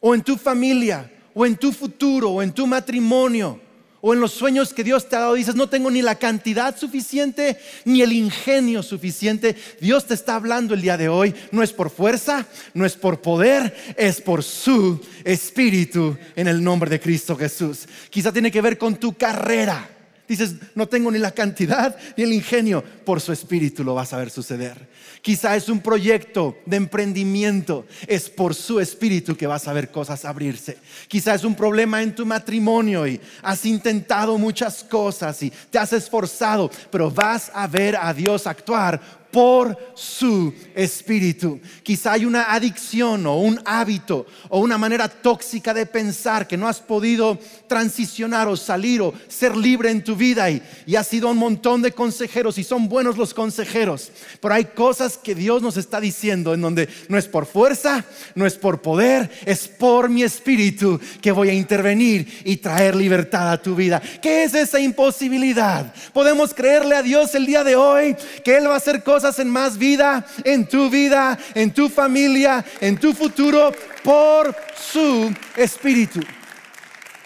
o 0.00 0.14
en 0.14 0.22
tu 0.22 0.38
familia 0.38 1.12
o 1.34 1.44
en 1.44 1.54
tu 1.54 1.70
futuro 1.70 2.30
o 2.30 2.42
en 2.42 2.52
tu 2.52 2.66
matrimonio 2.66 3.60
o 4.00 4.14
en 4.14 4.20
los 4.20 4.32
sueños 4.32 4.72
que 4.72 4.84
Dios 4.84 5.06
te 5.06 5.16
ha 5.16 5.20
dado, 5.20 5.34
dices, 5.34 5.54
no 5.54 5.68
tengo 5.68 5.90
ni 5.90 6.00
la 6.00 6.14
cantidad 6.14 6.74
suficiente 6.78 7.58
ni 7.84 8.00
el 8.00 8.14
ingenio 8.14 8.82
suficiente. 8.82 9.54
Dios 9.82 10.06
te 10.06 10.14
está 10.14 10.36
hablando 10.36 10.72
el 10.72 10.80
día 10.80 10.96
de 10.96 11.10
hoy. 11.10 11.34
No 11.50 11.62
es 11.62 11.74
por 11.74 11.90
fuerza, 11.90 12.46
no 12.72 12.86
es 12.86 12.94
por 12.94 13.20
poder, 13.20 13.94
es 13.98 14.22
por 14.22 14.42
su 14.42 14.98
espíritu 15.24 16.16
en 16.36 16.48
el 16.48 16.64
nombre 16.64 16.88
de 16.88 17.00
Cristo 17.00 17.36
Jesús. 17.36 17.86
Quizá 18.08 18.32
tiene 18.32 18.50
que 18.50 18.62
ver 18.62 18.78
con 18.78 18.96
tu 18.96 19.12
carrera. 19.12 19.90
Dices, 20.28 20.54
no 20.74 20.88
tengo 20.88 21.10
ni 21.10 21.18
la 21.18 21.30
cantidad 21.30 21.96
ni 22.16 22.24
el 22.24 22.32
ingenio. 22.32 22.82
Por 23.04 23.20
su 23.20 23.32
espíritu 23.32 23.84
lo 23.84 23.94
vas 23.94 24.12
a 24.12 24.18
ver 24.18 24.30
suceder. 24.30 24.88
Quizá 25.22 25.56
es 25.56 25.68
un 25.68 25.80
proyecto 25.80 26.58
de 26.66 26.76
emprendimiento. 26.76 27.86
Es 28.06 28.28
por 28.28 28.54
su 28.54 28.80
espíritu 28.80 29.36
que 29.36 29.46
vas 29.46 29.68
a 29.68 29.72
ver 29.72 29.90
cosas 29.90 30.24
abrirse. 30.24 30.78
Quizá 31.08 31.34
es 31.34 31.44
un 31.44 31.54
problema 31.54 32.02
en 32.02 32.14
tu 32.14 32.26
matrimonio 32.26 33.06
y 33.06 33.20
has 33.42 33.64
intentado 33.66 34.36
muchas 34.38 34.84
cosas 34.84 35.42
y 35.42 35.52
te 35.70 35.78
has 35.78 35.92
esforzado, 35.92 36.70
pero 36.90 37.10
vas 37.10 37.50
a 37.54 37.66
ver 37.66 37.96
a 37.96 38.12
Dios 38.12 38.46
actuar 38.46 39.25
por 39.36 39.76
su 39.92 40.50
espíritu. 40.74 41.60
Quizá 41.82 42.12
hay 42.12 42.24
una 42.24 42.54
adicción 42.54 43.26
o 43.26 43.36
un 43.36 43.60
hábito 43.66 44.24
o 44.48 44.60
una 44.60 44.78
manera 44.78 45.08
tóxica 45.10 45.74
de 45.74 45.84
pensar 45.84 46.48
que 46.48 46.56
no 46.56 46.66
has 46.66 46.80
podido 46.80 47.38
transicionar 47.68 48.48
o 48.48 48.56
salir 48.56 49.02
o 49.02 49.12
ser 49.28 49.54
libre 49.54 49.90
en 49.90 50.02
tu 50.02 50.16
vida 50.16 50.50
y, 50.50 50.62
y 50.86 50.96
has 50.96 51.06
sido 51.08 51.28
un 51.30 51.36
montón 51.36 51.82
de 51.82 51.92
consejeros 51.92 52.56
y 52.56 52.64
son 52.64 52.88
buenos 52.88 53.18
los 53.18 53.34
consejeros. 53.34 54.10
Pero 54.40 54.54
hay 54.54 54.64
cosas 54.64 55.18
que 55.18 55.34
Dios 55.34 55.60
nos 55.60 55.76
está 55.76 56.00
diciendo 56.00 56.54
en 56.54 56.62
donde 56.62 56.88
no 57.10 57.18
es 57.18 57.28
por 57.28 57.44
fuerza, 57.44 58.06
no 58.34 58.46
es 58.46 58.54
por 58.54 58.80
poder, 58.80 59.30
es 59.44 59.68
por 59.68 60.08
mi 60.08 60.22
espíritu 60.22 60.98
que 61.20 61.30
voy 61.32 61.50
a 61.50 61.52
intervenir 61.52 62.40
y 62.42 62.56
traer 62.56 62.96
libertad 62.96 63.52
a 63.52 63.60
tu 63.60 63.74
vida. 63.74 64.00
¿Qué 64.22 64.44
es 64.44 64.54
esa 64.54 64.80
imposibilidad? 64.80 65.92
Podemos 66.14 66.54
creerle 66.54 66.96
a 66.96 67.02
Dios 67.02 67.34
el 67.34 67.44
día 67.44 67.64
de 67.64 67.76
hoy 67.76 68.16
que 68.42 68.56
Él 68.56 68.66
va 68.66 68.72
a 68.72 68.78
hacer 68.78 69.02
cosas 69.02 69.25
en 69.38 69.50
más 69.50 69.76
vida 69.76 70.24
en 70.44 70.68
tu 70.68 70.88
vida, 70.88 71.38
en 71.54 71.72
tu 71.72 71.88
familia, 71.88 72.64
en 72.80 72.96
tu 72.98 73.12
futuro, 73.12 73.72
por 74.02 74.54
su 74.76 75.34
espíritu. 75.56 76.20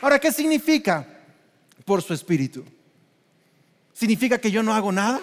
Ahora, 0.00 0.18
¿qué 0.18 0.32
significa 0.32 1.06
por 1.84 2.02
su 2.02 2.14
espíritu? 2.14 2.64
¿Significa 3.92 4.38
que 4.38 4.50
yo 4.50 4.62
no 4.62 4.72
hago 4.72 4.90
nada? 4.90 5.20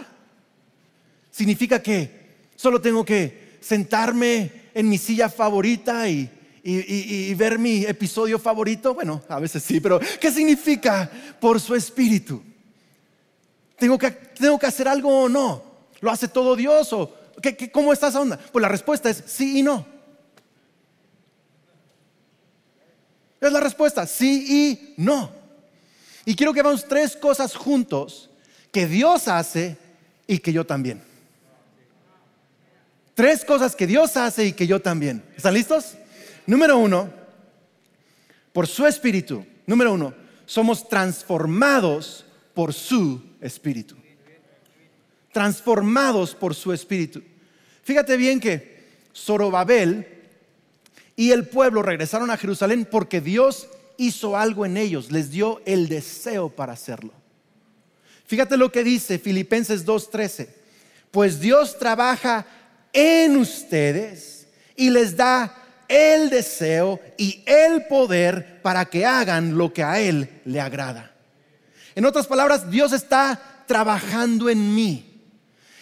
¿Significa 1.32 1.82
que 1.82 2.36
solo 2.56 2.80
tengo 2.80 3.04
que 3.04 3.58
sentarme 3.60 4.70
en 4.74 4.88
mi 4.88 4.98
silla 4.98 5.30
favorita 5.30 6.08
y, 6.08 6.30
y, 6.64 7.34
ver 7.34 7.58
mi 7.58 7.86
episodio 7.86 8.38
favorito? 8.38 8.94
Bueno, 8.94 9.24
a 9.28 9.40
veces 9.40 9.64
sí, 9.64 9.80
pero 9.80 10.00
¿qué 10.20 10.32
significa 10.32 11.10
por 11.40 11.60
su 11.60 11.74
espíritu? 11.74 12.44
¿Tengo 13.78 13.98
que, 13.98 14.12
¿Tengo 14.12 14.60
que 14.60 14.66
hacer 14.68 14.88
algo 14.88 15.24
o 15.24 15.30
no? 15.30 15.67
¿Lo 16.02 16.12
hace 16.12 16.28
todo 16.28 16.56
Dios 16.56 16.92
o 16.94 17.14
¿qué, 17.42 17.72
cómo 17.72 17.94
está 17.94 18.08
esa 18.08 18.22
onda? 18.22 18.38
Pues 18.38 18.62
la 18.62 18.70
respuesta 18.70 19.10
es 19.10 19.24
sí 19.26 19.60
y 19.60 19.64
no. 19.64 19.86
Es 23.40 23.52
la 23.52 23.60
respuesta, 23.60 24.06
sí 24.08 24.46
y 24.48 24.94
no. 24.98 25.32
Y 26.26 26.36
quiero 26.36 26.54
que 26.54 26.62
veamos 26.62 26.88
tres 26.88 27.16
cosas 27.16 27.56
juntos 27.56 28.30
que 28.72 28.88
Dios 28.88 29.28
hace 29.28 29.78
y 30.26 30.40
que 30.40 30.52
yo 30.52 30.66
también. 30.66 31.02
Tres 33.14 33.46
cosas 33.46 33.76
que 33.76 33.88
Dios 33.88 34.18
hace 34.18 34.46
y 34.46 34.54
que 34.54 34.68
yo 34.68 34.82
también. 34.82 35.24
¿Están 35.36 35.54
listos? 35.54 35.96
Número 36.46 36.78
uno, 36.78 37.10
por 38.54 38.68
su 38.68 38.86
espíritu. 38.86 39.46
Número 39.66 39.94
uno, 39.94 40.14
somos 40.46 40.88
transformados 40.88 42.26
por 42.54 42.74
su 42.74 43.22
espíritu 43.42 43.96
transformados 45.38 46.34
por 46.34 46.56
su 46.56 46.74
espíritu. 46.74 47.22
Fíjate 47.84 48.18
bien 48.18 48.40
que 48.40 48.88
Zorobabel 49.16 50.08
y 51.16 51.30
el 51.30 51.48
pueblo 51.48 51.84
regresaron 51.84 52.32
a 52.32 52.38
Jerusalén 52.38 52.88
porque 52.90 53.22
Dios 53.22 53.68
hizo 53.98 54.36
algo 54.36 54.66
en 54.66 54.78
ellos, 54.78 55.12
les 55.12 55.30
dio 55.30 55.62
el 55.68 55.90
deseo 55.90 56.50
para 56.50 56.74
hacerlo. 56.74 57.14
Fíjate 58.26 58.58
lo 58.58 58.72
que 58.72 58.84
dice 58.84 59.20
Filipenses 59.20 59.86
2:13. 59.86 60.50
Pues 61.12 61.40
Dios 61.40 61.78
trabaja 61.78 62.48
en 62.92 63.38
ustedes 63.38 64.48
y 64.76 64.90
les 64.90 65.16
da 65.16 65.56
el 65.88 66.32
deseo 66.32 67.00
y 67.16 67.44
el 67.46 67.86
poder 67.86 68.60
para 68.64 68.86
que 68.86 69.06
hagan 69.06 69.56
lo 69.56 69.72
que 69.72 69.84
a 69.84 70.00
Él 70.00 70.42
le 70.46 70.60
agrada. 70.60 71.12
En 71.94 72.06
otras 72.06 72.26
palabras, 72.26 72.72
Dios 72.72 72.92
está 72.92 73.40
trabajando 73.68 74.50
en 74.50 74.74
mí. 74.74 75.07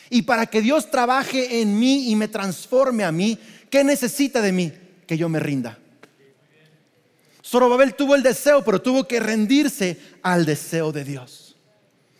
Y 0.10 0.24
para 0.24 0.46
que 0.46 0.62
Dios 0.62 0.92
trabaje 0.92 1.62
en 1.62 1.80
mí 1.80 2.10
y 2.12 2.16
me 2.16 2.28
transforme 2.28 3.04
a 3.04 3.12
mí, 3.12 3.38
¿qué 3.70 3.84
necesita 3.84 4.42
de 4.42 4.52
mí? 4.52 4.72
Que 5.08 5.18
yo 5.18 5.30
me 5.30 5.40
rinda. 5.40 5.78
Zorobabel 7.44 7.96
tuvo 7.96 8.16
el 8.16 8.24
deseo, 8.24 8.64
pero 8.64 8.82
tuvo 8.82 9.08
que 9.08 9.20
rendirse 9.20 10.00
al 10.22 10.46
deseo 10.46 10.92
de 10.92 11.04
Dios. 11.04 11.56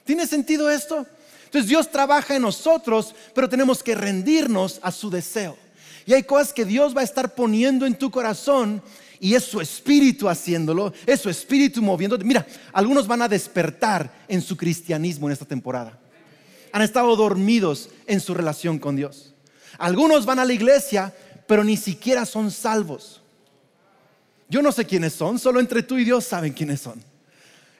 ¿Tiene 0.04 0.28
sentido 0.28 0.70
esto? 0.70 1.06
Entonces 1.46 1.68
Dios 1.68 1.90
trabaja 1.90 2.36
en 2.36 2.44
nosotros, 2.44 3.16
pero 3.34 3.50
tenemos 3.50 3.82
que 3.82 3.96
rendirnos 3.96 4.80
a 4.84 4.92
su 4.92 5.10
deseo. 5.10 5.58
Y 6.06 6.14
hay 6.14 6.24
cosas 6.24 6.54
que 6.54 6.66
Dios 6.66 6.96
va 6.96 7.02
a 7.02 7.06
estar 7.06 7.34
poniendo 7.34 7.86
en 7.86 7.96
tu 7.96 8.12
corazón 8.12 8.84
y 9.20 9.34
es 9.34 9.44
su 9.44 9.62
espíritu 9.62 10.30
haciéndolo, 10.30 10.94
es 11.08 11.22
su 11.22 11.30
espíritu 11.30 11.82
moviéndote. 11.82 12.24
Mira, 12.24 12.46
algunos 12.74 13.08
van 13.08 13.24
a 13.24 13.28
despertar 13.28 14.12
en 14.28 14.42
su 14.42 14.56
cristianismo 14.56 15.28
en 15.28 15.34
esta 15.34 15.46
temporada 15.46 15.98
han 16.76 16.82
estado 16.82 17.16
dormidos 17.16 17.88
en 18.06 18.20
su 18.20 18.34
relación 18.34 18.80
con 18.80 18.98
Dios. 18.98 19.34
Algunos 19.78 20.26
van 20.26 20.40
a 20.40 20.46
la 20.46 20.52
iglesia, 20.52 21.16
pero 21.48 21.64
ni 21.64 21.78
siquiera 21.78 22.26
son 22.26 22.52
salvos. 22.52 23.22
Yo 24.50 24.62
no 24.62 24.74
sé 24.74 24.84
quiénes 24.84 25.14
son, 25.14 25.40
solo 25.40 25.62
entre 25.62 25.84
tú 25.84 25.98
y 25.98 26.04
Dios 26.04 26.26
saben 26.26 26.52
quiénes 26.52 26.82
son. 26.82 27.02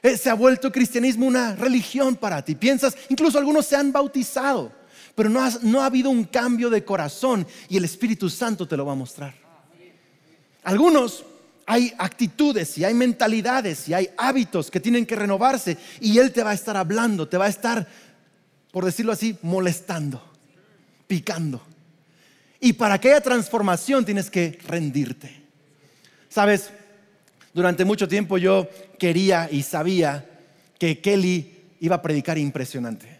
Eh, 0.02 0.16
se 0.16 0.30
ha 0.30 0.34
vuelto 0.34 0.72
cristianismo 0.72 1.26
una 1.26 1.54
religión 1.54 2.16
para 2.16 2.42
ti. 2.42 2.54
Piensas, 2.54 2.96
incluso 3.10 3.36
algunos 3.36 3.66
se 3.66 3.76
han 3.76 3.92
bautizado, 3.92 4.72
pero 5.14 5.28
no, 5.28 5.46
no 5.60 5.82
ha 5.82 5.86
habido 5.86 6.08
un 6.08 6.24
cambio 6.24 6.70
de 6.70 6.82
corazón 6.82 7.46
y 7.68 7.76
el 7.76 7.84
Espíritu 7.84 8.30
Santo 8.30 8.66
te 8.66 8.78
lo 8.78 8.86
va 8.86 8.92
a 8.92 8.96
mostrar. 8.96 9.34
Algunos 10.64 11.22
hay 11.66 11.92
actitudes 11.98 12.78
y 12.78 12.84
hay 12.84 12.94
mentalidades 12.94 13.88
y 13.88 13.94
hay 13.94 14.08
hábitos 14.16 14.70
que 14.70 14.78
tienen 14.78 15.04
que 15.04 15.16
renovarse 15.16 15.76
y 16.00 16.16
Él 16.18 16.32
te 16.32 16.44
va 16.44 16.50
a 16.50 16.54
estar 16.54 16.76
hablando, 16.76 17.28
te 17.28 17.36
va 17.36 17.46
a 17.46 17.50
estar 17.50 17.88
por 18.76 18.84
decirlo 18.84 19.12
así, 19.12 19.38
molestando, 19.40 20.22
picando. 21.06 21.62
Y 22.60 22.74
para 22.74 23.00
que 23.00 23.08
haya 23.08 23.22
transformación 23.22 24.04
tienes 24.04 24.28
que 24.28 24.58
rendirte. 24.68 25.34
Sabes, 26.28 26.68
durante 27.54 27.86
mucho 27.86 28.06
tiempo 28.06 28.36
yo 28.36 28.68
quería 28.98 29.48
y 29.50 29.62
sabía 29.62 30.28
que 30.78 31.00
Kelly 31.00 31.56
iba 31.80 31.96
a 31.96 32.02
predicar 32.02 32.36
impresionante. 32.36 33.18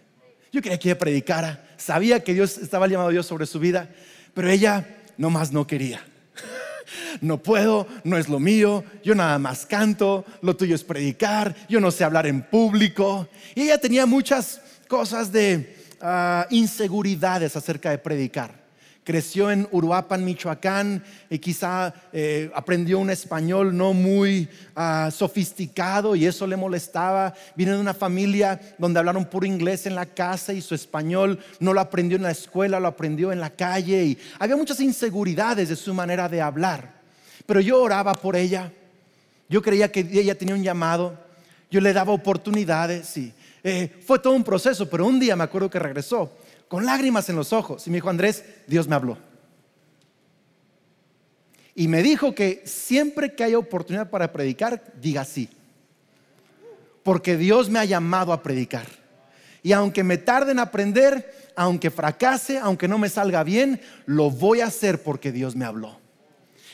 Yo 0.52 0.60
quería 0.60 0.78
que 0.78 0.90
ella 0.90 0.98
predicara, 0.98 1.66
sabía 1.78 2.22
que 2.22 2.34
Dios 2.34 2.58
estaba 2.58 2.86
llamado 2.86 3.08
a 3.08 3.12
Dios 3.12 3.24
sobre 3.24 3.46
su 3.46 3.58
vida, 3.58 3.88
pero 4.34 4.50
ella 4.50 4.86
nomás 5.16 5.52
no 5.52 5.66
quería. 5.66 6.04
no 7.22 7.38
puedo, 7.38 7.86
no 8.04 8.18
es 8.18 8.28
lo 8.28 8.40
mío, 8.40 8.84
yo 9.02 9.14
nada 9.14 9.38
más 9.38 9.64
canto, 9.64 10.26
lo 10.42 10.54
tuyo 10.54 10.74
es 10.74 10.84
predicar, 10.84 11.56
yo 11.66 11.80
no 11.80 11.90
sé 11.90 12.04
hablar 12.04 12.26
en 12.26 12.42
público. 12.42 13.30
Y 13.54 13.62
ella 13.62 13.78
tenía 13.78 14.04
muchas 14.04 14.60
cosas 14.88 15.32
de 15.32 15.76
ah, 16.00 16.46
inseguridades 16.50 17.56
acerca 17.56 17.90
de 17.90 17.98
predicar 17.98 18.66
creció 19.06 19.52
en 19.52 19.68
Uruapan, 19.70 20.24
Michoacán, 20.24 21.02
y 21.30 21.38
quizá 21.38 21.94
eh, 22.12 22.50
aprendió 22.52 22.98
un 22.98 23.08
español 23.08 23.74
no 23.76 23.92
muy 23.92 24.48
ah, 24.74 25.10
sofisticado 25.12 26.16
y 26.16 26.26
eso 26.26 26.44
le 26.44 26.56
molestaba. 26.56 27.32
Viene 27.54 27.72
de 27.74 27.78
una 27.78 27.94
familia 27.94 28.60
donde 28.78 28.98
hablaron 28.98 29.24
puro 29.26 29.46
inglés 29.46 29.86
en 29.86 29.94
la 29.94 30.06
casa 30.06 30.52
y 30.52 30.60
su 30.60 30.74
español 30.74 31.38
no 31.60 31.72
lo 31.72 31.80
aprendió 31.80 32.16
en 32.16 32.24
la 32.24 32.32
escuela, 32.32 32.80
lo 32.80 32.88
aprendió 32.88 33.30
en 33.30 33.38
la 33.38 33.50
calle 33.50 34.04
y 34.04 34.18
había 34.40 34.56
muchas 34.56 34.80
inseguridades 34.80 35.68
de 35.68 35.76
su 35.76 35.94
manera 35.94 36.28
de 36.28 36.42
hablar. 36.42 36.96
Pero 37.46 37.60
yo 37.60 37.80
oraba 37.80 38.12
por 38.16 38.34
ella, 38.34 38.72
yo 39.48 39.62
creía 39.62 39.92
que 39.92 40.00
ella 40.00 40.36
tenía 40.36 40.56
un 40.56 40.64
llamado, 40.64 41.16
yo 41.70 41.80
le 41.80 41.92
daba 41.92 42.12
oportunidades 42.12 43.16
y 43.16 43.32
eh, 43.68 43.92
fue 44.06 44.20
todo 44.20 44.32
un 44.34 44.44
proceso, 44.44 44.88
pero 44.88 45.04
un 45.04 45.18
día 45.18 45.34
me 45.34 45.42
acuerdo 45.42 45.68
que 45.68 45.80
regresó 45.80 46.30
con 46.68 46.86
lágrimas 46.86 47.28
en 47.30 47.34
los 47.34 47.52
ojos 47.52 47.84
y 47.84 47.90
me 47.90 47.96
dijo, 47.96 48.08
Andrés, 48.08 48.44
Dios 48.68 48.86
me 48.86 48.94
habló. 48.94 49.18
Y 51.74 51.88
me 51.88 52.00
dijo 52.00 52.32
que 52.32 52.62
siempre 52.64 53.34
que 53.34 53.42
haya 53.42 53.58
oportunidad 53.58 54.08
para 54.08 54.32
predicar, 54.32 54.92
diga 55.02 55.24
sí. 55.24 55.48
Porque 57.02 57.36
Dios 57.36 57.68
me 57.68 57.80
ha 57.80 57.84
llamado 57.84 58.32
a 58.32 58.40
predicar. 58.40 58.86
Y 59.64 59.72
aunque 59.72 60.04
me 60.04 60.18
tarde 60.18 60.52
en 60.52 60.60
aprender, 60.60 61.50
aunque 61.56 61.90
fracase, 61.90 62.60
aunque 62.60 62.86
no 62.86 62.98
me 62.98 63.08
salga 63.08 63.42
bien, 63.42 63.80
lo 64.04 64.30
voy 64.30 64.60
a 64.60 64.66
hacer 64.66 65.02
porque 65.02 65.32
Dios 65.32 65.56
me 65.56 65.64
habló. 65.64 65.98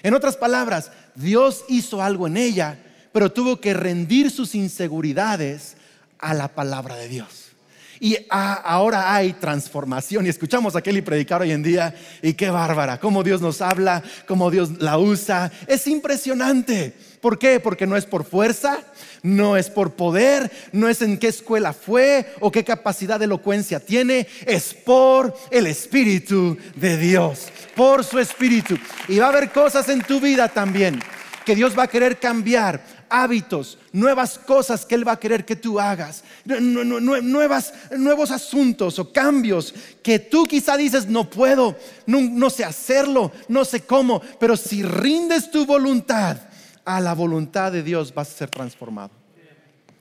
En 0.02 0.12
otras 0.12 0.36
palabras, 0.36 0.92
Dios 1.14 1.64
hizo 1.68 2.02
algo 2.02 2.26
en 2.26 2.36
ella, 2.36 2.78
pero 3.12 3.32
tuvo 3.32 3.62
que 3.62 3.72
rendir 3.72 4.30
sus 4.30 4.54
inseguridades 4.54 5.78
a 6.22 6.32
la 6.32 6.48
palabra 6.48 6.96
de 6.96 7.08
Dios. 7.08 7.52
Y 8.00 8.16
ahora 8.30 9.14
hay 9.14 9.34
transformación. 9.34 10.26
Y 10.26 10.28
escuchamos 10.28 10.74
a 10.74 10.82
Kelly 10.82 11.02
predicar 11.02 11.40
hoy 11.40 11.52
en 11.52 11.62
día. 11.62 11.94
Y 12.20 12.32
qué 12.32 12.50
bárbara, 12.50 12.98
cómo 12.98 13.22
Dios 13.22 13.40
nos 13.40 13.60
habla, 13.60 14.02
cómo 14.26 14.50
Dios 14.50 14.80
la 14.80 14.98
usa. 14.98 15.52
Es 15.68 15.86
impresionante. 15.86 16.94
¿Por 17.20 17.38
qué? 17.38 17.60
Porque 17.60 17.86
no 17.86 17.96
es 17.96 18.04
por 18.04 18.24
fuerza, 18.24 18.80
no 19.22 19.56
es 19.56 19.70
por 19.70 19.92
poder, 19.92 20.50
no 20.72 20.88
es 20.88 21.00
en 21.00 21.16
qué 21.16 21.28
escuela 21.28 21.72
fue 21.72 22.34
o 22.40 22.50
qué 22.50 22.64
capacidad 22.64 23.20
de 23.20 23.26
elocuencia 23.26 23.78
tiene, 23.78 24.26
es 24.44 24.74
por 24.74 25.32
el 25.52 25.68
Espíritu 25.68 26.58
de 26.74 26.96
Dios, 26.96 27.46
por 27.76 28.02
su 28.02 28.18
Espíritu. 28.18 28.76
Y 29.06 29.20
va 29.20 29.26
a 29.26 29.28
haber 29.28 29.52
cosas 29.52 29.88
en 29.88 30.02
tu 30.02 30.18
vida 30.18 30.48
también 30.48 31.00
que 31.44 31.54
Dios 31.54 31.78
va 31.78 31.84
a 31.84 31.88
querer 31.88 32.18
cambiar 32.18 32.82
hábitos, 33.12 33.78
nuevas 33.92 34.38
cosas 34.38 34.86
que 34.86 34.94
Él 34.94 35.06
va 35.06 35.12
a 35.12 35.20
querer 35.20 35.44
que 35.44 35.54
tú 35.54 35.78
hagas, 35.78 36.24
nuevas, 36.46 37.74
nuevos 37.96 38.30
asuntos 38.30 38.98
o 38.98 39.12
cambios 39.12 39.74
que 40.02 40.18
tú 40.18 40.46
quizá 40.46 40.78
dices, 40.78 41.06
no 41.06 41.28
puedo, 41.28 41.76
no, 42.06 42.48
sé 42.48 42.64
hacerlo, 42.64 43.30
no 43.48 43.66
sé 43.66 43.82
cómo, 43.82 44.22
pero 44.40 44.56
si 44.56 44.82
rindes 44.82 45.50
tu 45.50 45.66
voluntad 45.66 46.38
a 46.86 47.00
la 47.00 47.14
voluntad 47.14 47.70
de 47.70 47.82
Dios 47.82 48.14
vas 48.14 48.30
a 48.30 48.38
ser 48.38 48.50
transformado. 48.50 49.10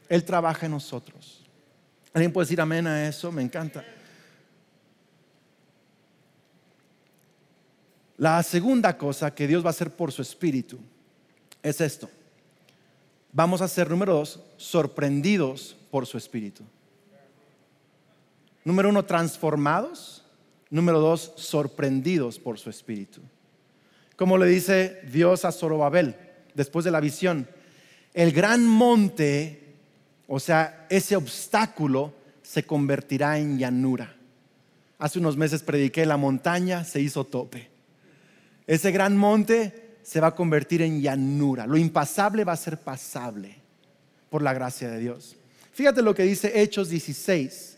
Él 0.07 0.23
trabaja 0.23 0.65
en 0.65 0.71
nosotros. 0.71 1.43
¿Alguien 2.13 2.31
puede 2.31 2.45
decir 2.45 2.61
amén 2.61 2.87
a 2.87 3.07
eso? 3.07 3.31
Me 3.31 3.41
encanta. 3.41 3.83
La 8.17 8.41
segunda 8.43 8.97
cosa 8.97 9.33
que 9.35 9.47
Dios 9.47 9.63
va 9.63 9.67
a 9.67 9.71
hacer 9.71 9.91
por 9.91 10.13
su 10.13 10.21
espíritu 10.21 10.79
es 11.61 11.81
esto 11.81 12.09
vamos 13.33 13.61
a 13.61 13.67
ser, 13.67 13.89
número 13.89 14.13
dos, 14.13 14.39
sorprendidos 14.57 15.75
por 15.89 16.05
su 16.05 16.17
espíritu. 16.17 16.63
Número 18.63 18.89
uno, 18.89 19.05
transformados. 19.05 20.23
Número 20.69 21.00
dos, 21.00 21.33
sorprendidos 21.35 22.39
por 22.39 22.57
su 22.57 22.69
espíritu. 22.69 23.21
Como 24.15 24.38
le 24.38 24.45
dice 24.45 25.01
Dios 25.11 25.43
a 25.43 25.51
Zorobabel 25.51 26.15
después 26.53 26.85
de 26.85 26.91
la 26.91 27.01
visión, 27.01 27.47
el 28.13 28.31
gran 28.31 28.65
monte, 28.65 29.75
o 30.27 30.39
sea, 30.39 30.85
ese 30.89 31.17
obstáculo 31.17 32.13
se 32.41 32.63
convertirá 32.63 33.37
en 33.37 33.57
llanura. 33.57 34.15
Hace 34.98 35.20
unos 35.20 35.35
meses 35.35 35.61
prediqué 35.61 36.05
la 36.05 36.17
montaña, 36.17 36.85
se 36.85 37.01
hizo 37.01 37.25
tope. 37.25 37.70
Ese 38.67 38.91
gran 38.91 39.17
monte 39.17 39.90
se 40.03 40.20
va 40.20 40.27
a 40.27 40.35
convertir 40.35 40.81
en 40.81 41.01
llanura. 41.01 41.66
Lo 41.66 41.77
impasable 41.77 42.44
va 42.44 42.53
a 42.53 42.57
ser 42.57 42.77
pasable 42.77 43.55
por 44.29 44.42
la 44.42 44.53
gracia 44.53 44.90
de 44.90 45.00
Dios. 45.00 45.35
Fíjate 45.72 46.01
lo 46.01 46.14
que 46.14 46.24
dice 46.24 46.61
Hechos 46.61 46.90
16, 46.90 47.77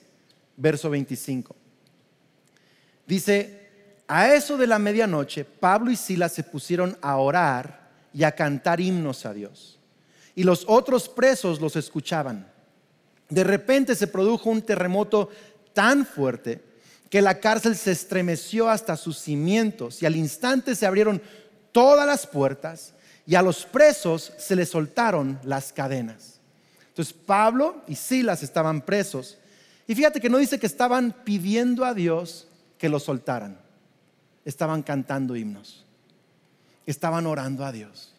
verso 0.58 0.90
25. 0.90 1.56
Dice, 3.06 3.64
a 4.08 4.34
eso 4.34 4.58
de 4.58 4.68
la 4.68 4.80
medianoche, 4.80 5.46
Pablo 5.46 5.92
y 5.92 5.96
Silas 5.96 6.34
se 6.34 6.44
pusieron 6.44 6.98
a 7.02 7.18
orar 7.18 7.90
y 8.14 8.24
a 8.24 8.32
cantar 8.34 8.80
himnos 8.80 9.26
a 9.26 9.34
Dios. 9.34 9.80
Y 10.36 10.44
los 10.44 10.66
otros 10.68 11.10
presos 11.10 11.62
los 11.62 11.76
escuchaban. 11.76 12.48
De 13.30 13.44
repente 13.44 13.96
se 13.96 14.08
produjo 14.08 14.50
un 14.50 14.62
terremoto 14.62 15.30
tan 15.74 16.06
fuerte 16.06 16.62
que 17.10 17.22
la 17.22 17.40
cárcel 17.40 17.76
se 17.76 17.92
estremeció 17.92 18.70
hasta 18.70 18.98
sus 18.98 19.20
cimientos 19.20 20.02
y 20.02 20.06
al 20.06 20.16
instante 20.16 20.76
se 20.76 20.86
abrieron 20.86 21.22
todas 21.74 22.08
las 22.08 22.26
puertas 22.26 22.94
y 23.26 23.36
a 23.36 23.42
los 23.42 23.66
presos 23.66 24.32
se 24.38 24.56
les 24.56 24.70
soltaron 24.70 25.38
las 25.44 25.74
cadenas. 25.74 26.40
Entonces 26.88 27.14
Pablo 27.14 27.82
y 27.88 27.96
Silas 27.96 28.44
estaban 28.44 28.82
presos. 28.82 29.38
Y 29.88 29.96
fíjate 29.96 30.22
que 30.22 30.30
no 30.30 30.38
dice 30.38 30.60
que 30.60 30.68
estaban 30.68 31.14
pidiendo 31.26 31.84
a 31.84 31.94
Dios 31.94 32.48
que 32.78 32.88
los 32.88 33.04
soltaran. 33.04 33.60
Estaban 34.46 34.84
cantando 34.84 35.36
himnos. 35.36 35.84
Estaban 36.86 37.26
orando 37.26 37.66
a 37.66 37.72
Dios. 37.72 38.14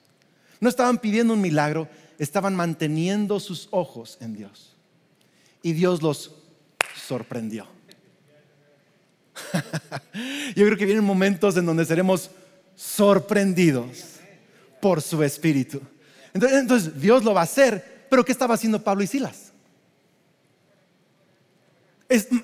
No 0.61 0.69
estaban 0.69 0.99
pidiendo 0.99 1.35
un 1.35 1.40
milagro, 1.40 1.88
estaban 2.19 2.57
manteniendo 2.57 3.38
sus 3.38 3.69
ojos 3.71 4.19
en 4.21 4.35
Dios. 4.35 4.75
Y 5.62 5.73
Dios 5.73 6.03
los 6.03 6.33
sorprendió. 7.07 7.67
Yo 10.57 10.67
creo 10.67 10.77
que 10.77 10.87
vienen 10.87 11.05
momentos 11.05 11.57
en 11.57 11.67
donde 11.67 11.85
seremos 11.85 12.31
sorprendidos 12.75 14.15
por 14.81 15.01
su 15.01 15.23
espíritu. 15.23 15.81
Entonces, 16.33 17.01
Dios 17.01 17.25
lo 17.25 17.33
va 17.33 17.41
a 17.41 17.45
hacer, 17.45 18.07
pero 18.11 18.25
¿qué 18.25 18.33
estaba 18.33 18.55
haciendo 18.55 18.83
Pablo 18.83 19.05
y 19.05 19.07
Silas? 19.07 19.53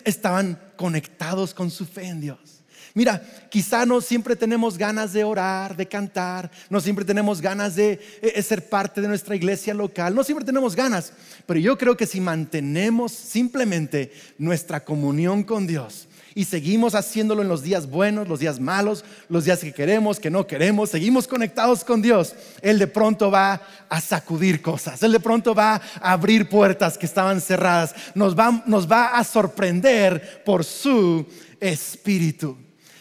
estaban 0.05 0.59
conectados 0.75 1.55
con 1.55 1.71
su 1.71 1.87
fe 1.87 2.07
en 2.07 2.21
Dios. 2.21 2.61
Mira, 2.93 3.23
quizá 3.51 3.87
no 3.87 4.01
siempre 4.01 4.35
tenemos 4.35 4.77
ganas 4.77 5.13
de 5.13 5.23
orar, 5.23 5.77
de 5.77 5.87
cantar, 5.87 6.51
no 6.69 6.81
siempre 6.81 7.05
tenemos 7.05 7.41
ganas 7.41 7.77
de 7.77 7.93
eh, 7.93 8.33
eh, 8.35 8.43
ser 8.43 8.69
parte 8.69 9.01
de 9.01 9.07
nuestra 9.07 9.37
iglesia 9.37 9.75
local, 9.75 10.13
no 10.13 10.25
siempre 10.25 10.45
tenemos 10.45 10.75
ganas, 10.75 11.13
pero 11.47 11.61
yo 11.61 11.79
creo 11.79 11.97
que 11.97 12.07
si 12.07 12.21
mantenemos 12.21 13.13
simplemente 13.13 14.13
nuestra 14.39 14.85
comunión 14.85 15.45
con 15.45 15.69
Dios, 15.69 16.09
y 16.35 16.45
seguimos 16.45 16.95
haciéndolo 16.95 17.43
en 17.43 17.49
los 17.49 17.63
días 17.63 17.89
buenos, 17.89 18.29
los 18.29 18.41
días 18.41 18.61
malos, 18.61 19.05
los 19.29 19.45
días 19.45 19.61
que 19.61 19.73
queremos, 19.73 20.21
que 20.21 20.31
no 20.31 20.47
queremos, 20.47 20.91
seguimos 20.91 21.27
conectados 21.27 21.85
con 21.85 22.03
Dios, 22.03 22.35
Él 22.63 22.79
de 22.79 22.87
pronto 22.87 23.31
va 23.31 23.61
a 23.89 24.01
sacudir 24.01 24.63
cosas, 24.63 25.03
Él 25.03 25.13
de 25.13 25.21
pronto 25.21 25.55
va 25.55 25.75
a 26.01 26.13
abrir 26.13 26.49
puertas 26.49 26.97
que 26.97 27.07
estaban 27.07 27.41
cerradas, 27.41 27.95
nos 28.15 28.39
va, 28.39 28.63
nos 28.67 28.91
va 28.91 29.19
a 29.19 29.25
sorprender 29.25 30.43
por 30.45 30.65
su 30.65 31.27
espíritu. 31.59 32.57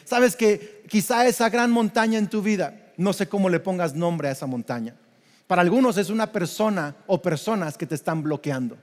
Sabes 0.05 0.35
que 0.35 0.83
quizá 0.87 1.27
esa 1.27 1.49
gran 1.49 1.71
montaña 1.71 2.17
en 2.17 2.29
tu 2.29 2.41
vida, 2.41 2.91
no 2.97 3.13
sé 3.13 3.27
cómo 3.27 3.49
le 3.49 3.59
pongas 3.59 3.93
nombre 3.93 4.27
a 4.27 4.31
esa 4.31 4.47
montaña. 4.47 4.95
Para 5.45 5.61
algunos 5.61 5.97
es 5.97 6.09
una 6.09 6.31
persona 6.31 6.95
o 7.07 7.21
personas 7.21 7.77
que 7.77 7.85
te 7.85 7.95
están 7.95 8.21
bloqueando. 8.21 8.77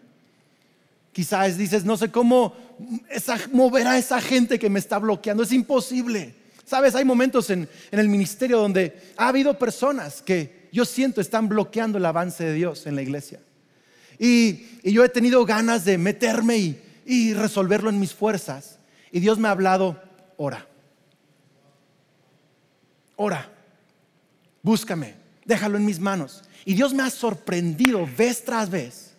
Quizás 1.17 1.57
dices, 1.57 1.87
no 1.87 1.97
sé 1.97 2.11
cómo 2.11 2.55
mover 3.51 3.87
a 3.87 3.97
esa 3.97 4.21
gente 4.21 4.59
que 4.59 4.69
me 4.69 4.79
está 4.79 4.99
bloqueando. 4.99 5.45
Es 5.45 5.53
imposible. 5.53 6.35
Sabes, 6.67 6.95
hay 6.95 7.07
momentos 7.07 7.49
en, 7.49 7.67
el 7.91 8.09
ministerio 8.11 8.59
donde 8.59 9.15
ha 9.17 9.29
habido 9.29 9.59
personas 9.59 10.21
que 10.21 10.69
yo 10.73 10.85
siento 10.85 11.23
están 11.23 11.49
bloqueando 11.49 11.97
el 11.97 12.05
avance 12.05 12.45
de 12.45 12.53
Dios 12.53 12.87
en 12.87 12.97
la 12.97 13.01
iglesia. 13.01 13.41
Y, 14.19 14.67
yo 14.93 15.03
he 15.05 15.09
tenido 15.09 15.47
ganas 15.47 15.87
de 15.87 15.97
meterme 15.97 16.59
y, 16.59 16.83
y 17.07 17.33
resolverlo 17.33 17.89
en 17.89 17.99
mis 17.99 18.13
fuerzas. 18.13 18.79
Y 19.11 19.21
Dios 19.21 19.39
me 19.39 19.49
ha 19.49 19.53
hablado, 19.53 19.99
ora. 20.37 20.69
Ora. 23.17 23.51
Búscame. 24.61 25.15
Déjalo 25.47 25.79
en 25.79 25.87
mis 25.87 25.99
manos. 25.99 26.43
Y 26.67 26.75
Dios 26.75 26.93
me 26.93 27.05
ha 27.05 27.09
sorprendido 27.09 28.07
vez 28.19 28.45
tras 28.45 28.69
vez 28.69 29.15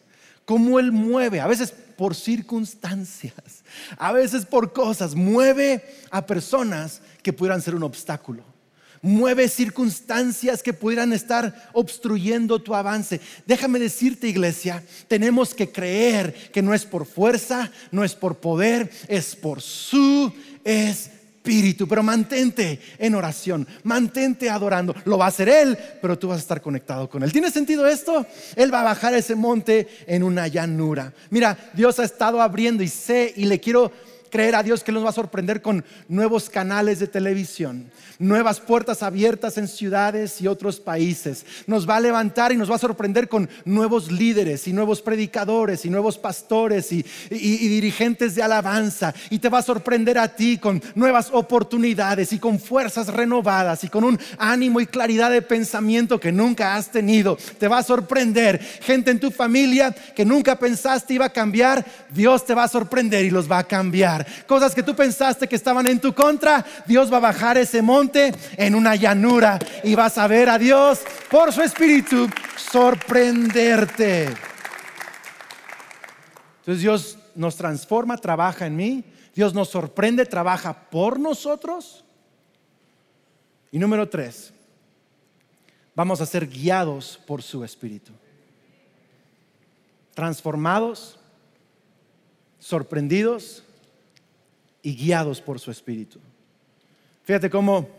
cómo 0.46 0.80
Él 0.80 0.92
mueve. 0.92 1.40
A 1.40 1.48
veces 1.48 1.74
por 1.98 2.16
circunstancias, 2.16 3.64
a 3.98 4.12
veces 4.14 4.46
por 4.46 4.72
cosas, 4.72 5.16
mueve 5.16 5.84
a 6.12 6.26
personas 6.26 7.02
que 7.24 7.34
pudieran 7.34 7.62
ser 7.62 7.76
un 7.76 7.84
obstáculo. 7.84 8.44
Mueve 9.02 9.48
circunstancias 9.48 10.64
que 10.64 10.74
pudieran 10.74 11.14
estar 11.14 11.70
obstruyendo 11.74 12.60
tu 12.60 12.74
avance. 12.74 13.22
Déjame 13.46 13.78
decirte, 13.78 14.28
iglesia, 14.28 14.84
tenemos 15.08 15.54
que 15.54 15.72
creer 15.72 16.34
que 16.52 16.64
no 16.64 16.74
es 16.74 16.84
por 16.84 17.06
fuerza, 17.06 17.72
no 17.92 18.04
es 18.04 18.16
por 18.16 18.40
poder, 18.40 18.90
es 19.08 19.36
por 19.36 19.62
su 19.62 20.34
espíritu. 20.64 21.17
Pero 21.88 22.04
mantente 22.04 22.80
en 22.98 23.16
oración, 23.16 23.68
mantente 23.84 24.50
adorando. 24.50 24.96
Lo 25.06 25.18
va 25.18 25.26
a 25.26 25.30
hacer 25.30 25.50
Él, 25.50 25.78
pero 26.02 26.18
tú 26.18 26.28
vas 26.28 26.38
a 26.38 26.42
estar 26.42 26.62
conectado 26.62 27.10
con 27.10 27.24
Él. 27.24 27.32
¿Tiene 27.32 27.52
sentido 27.52 27.88
esto? 27.88 28.26
Él 28.56 28.74
va 28.74 28.82
a 28.82 28.86
bajar 28.86 29.14
ese 29.14 29.36
monte 29.36 29.88
en 30.06 30.24
una 30.24 30.48
llanura. 30.48 31.14
Mira, 31.30 31.58
Dios 31.74 32.00
ha 32.00 32.04
estado 32.04 32.42
abriendo 32.42 32.84
y 32.84 32.88
sé 32.88 33.34
y 33.36 33.46
le 33.46 33.60
quiero 33.60 33.92
creer 34.30 34.56
a 34.56 34.64
Dios 34.64 34.84
que 34.84 34.92
nos 34.92 35.04
va 35.04 35.10
a 35.10 35.14
sorprender 35.14 35.62
con 35.62 35.84
nuevos 36.08 36.50
canales 36.50 37.00
de 37.00 37.08
televisión, 37.08 37.90
nuevas 38.20 38.60
puertas 38.60 39.04
abiertas 39.04 39.58
en 39.58 39.68
ciudades 39.68 40.42
y 40.42 40.48
otros 40.48 40.80
países. 40.80 41.46
Nos 41.66 41.88
va 41.88 41.98
a 41.98 42.02
levantar 42.02 42.52
y 42.52 42.58
nos 42.58 42.70
va 42.70 42.76
a 42.76 42.80
sorprender 42.80 43.28
con 43.28 43.50
nuevos 43.66 44.12
líderes 44.12 44.68
y 44.68 44.74
nuevos 44.74 45.02
predicadores 45.02 45.86
y 45.86 45.90
nuevos 45.90 46.18
pastores 46.18 46.92
y, 46.92 47.06
dirigentes 47.30 48.36
de 48.36 48.44
alabanza. 48.44 49.14
Y 49.30 49.40
te 49.40 49.50
va 49.50 49.60
a 49.60 49.64
sorprender 49.64 50.18
a 50.18 50.28
ti 50.30 50.58
con 50.58 50.82
nuevas 50.96 51.30
oportunidades 51.32 52.34
y 52.34 52.40
con 52.40 52.60
fuerzas 52.60 53.08
renovadas 53.08 53.84
y 53.84 53.90
con 53.90 54.04
un 54.04 54.20
ánimo 54.38 54.80
y 54.80 54.88
claridad 54.88 55.32
de 55.32 55.42
pensamiento 55.42 56.20
que 56.20 56.32
nunca 56.32 56.76
has 56.76 56.92
tenido. 56.92 57.38
Te 57.60 57.68
va 57.68 57.80
a 57.80 57.84
sorprender 57.84 58.60
gente 58.60 59.12
en 59.12 59.20
tu 59.20 59.32
familia 59.32 59.96
que 60.16 60.26
nunca 60.26 60.58
pensaste 60.58 61.14
iba 61.14 61.26
a 61.26 61.34
cambiar. 61.34 61.86
Dios 62.10 62.46
te 62.46 62.54
va 62.54 62.64
a 62.64 62.68
sorprender 62.68 63.26
y 63.26 63.30
los 63.30 63.50
va 63.50 63.60
a 63.60 63.64
cambiar. 63.64 64.17
Cosas 64.46 64.74
que 64.74 64.84
tú 64.84 64.96
pensaste 64.96 65.48
que 65.48 65.56
estaban 65.56 65.88
en 65.88 66.00
tu 66.00 66.14
contra, 66.14 66.66
Dios 66.86 67.12
va 67.12 67.18
a 67.18 67.22
bajar 67.22 67.58
ese 67.58 67.82
monte 67.82 68.34
en 68.58 68.76
una 68.76 68.96
llanura 68.96 69.60
y 69.84 69.96
vas 69.96 70.18
a 70.18 70.28
ver 70.28 70.50
a 70.50 70.58
Dios 70.58 71.02
por 71.30 71.52
su 71.52 71.62
espíritu 71.62 72.30
sorprenderte. 72.56 74.26
Entonces 76.60 76.82
Dios 76.82 77.18
nos 77.36 77.56
transforma, 77.56 78.18
trabaja 78.18 78.66
en 78.66 78.76
mí. 78.76 79.04
Dios 79.34 79.54
nos 79.54 79.70
sorprende, 79.70 80.26
trabaja 80.26 80.90
por 80.90 81.20
nosotros. 81.20 82.04
Y 83.72 83.80
número 83.80 84.10
tres, 84.10 84.52
vamos 85.96 86.22
a 86.22 86.26
ser 86.26 86.48
guiados 86.48 87.20
por 87.28 87.44
su 87.44 87.64
espíritu. 87.64 88.12
Transformados, 90.16 91.20
sorprendidos 92.60 93.64
y 94.88 94.96
guiados 94.96 95.42
por 95.42 95.60
su 95.60 95.70
espíritu. 95.70 96.18
Fíjate 97.26 97.50
cómo 97.50 97.90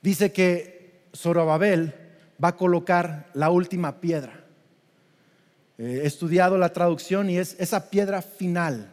dice 0.00 0.32
que 0.32 1.02
Zorobabel 1.14 1.94
va 2.42 2.48
a 2.48 2.56
colocar 2.56 3.28
la 3.34 3.50
última 3.50 4.00
piedra. 4.00 4.46
He 5.76 6.06
estudiado 6.06 6.56
la 6.56 6.72
traducción 6.72 7.28
y 7.28 7.36
es 7.36 7.54
esa 7.58 7.90
piedra 7.90 8.22
final. 8.22 8.90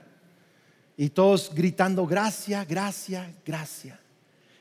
Y 0.97 1.07
todos 1.11 1.55
gritando, 1.55 2.05
gracia, 2.05 2.65
gracia, 2.65 3.33
gracia. 3.45 3.97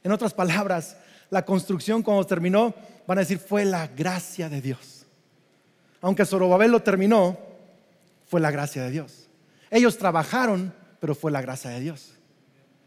En 0.04 0.12
otras 0.12 0.32
palabras, 0.32 0.96
la 1.30 1.44
construcción 1.44 2.00
cuando 2.00 2.24
terminó, 2.24 2.72
van 3.08 3.18
a 3.18 3.22
decir, 3.22 3.40
fue 3.40 3.64
la 3.64 3.88
gracia 3.88 4.48
de 4.48 4.60
Dios. 4.60 5.04
Aunque 6.00 6.24
Zorobabel 6.24 6.70
lo 6.70 6.80
terminó, 6.80 7.36
fue 8.28 8.40
la 8.40 8.52
gracia 8.52 8.84
de 8.84 8.92
Dios. 8.92 9.26
Ellos 9.68 9.98
trabajaron 9.98 10.83
pero 11.04 11.14
fue 11.14 11.30
la 11.30 11.42
gracia 11.42 11.68
de 11.68 11.80
Dios. 11.80 12.14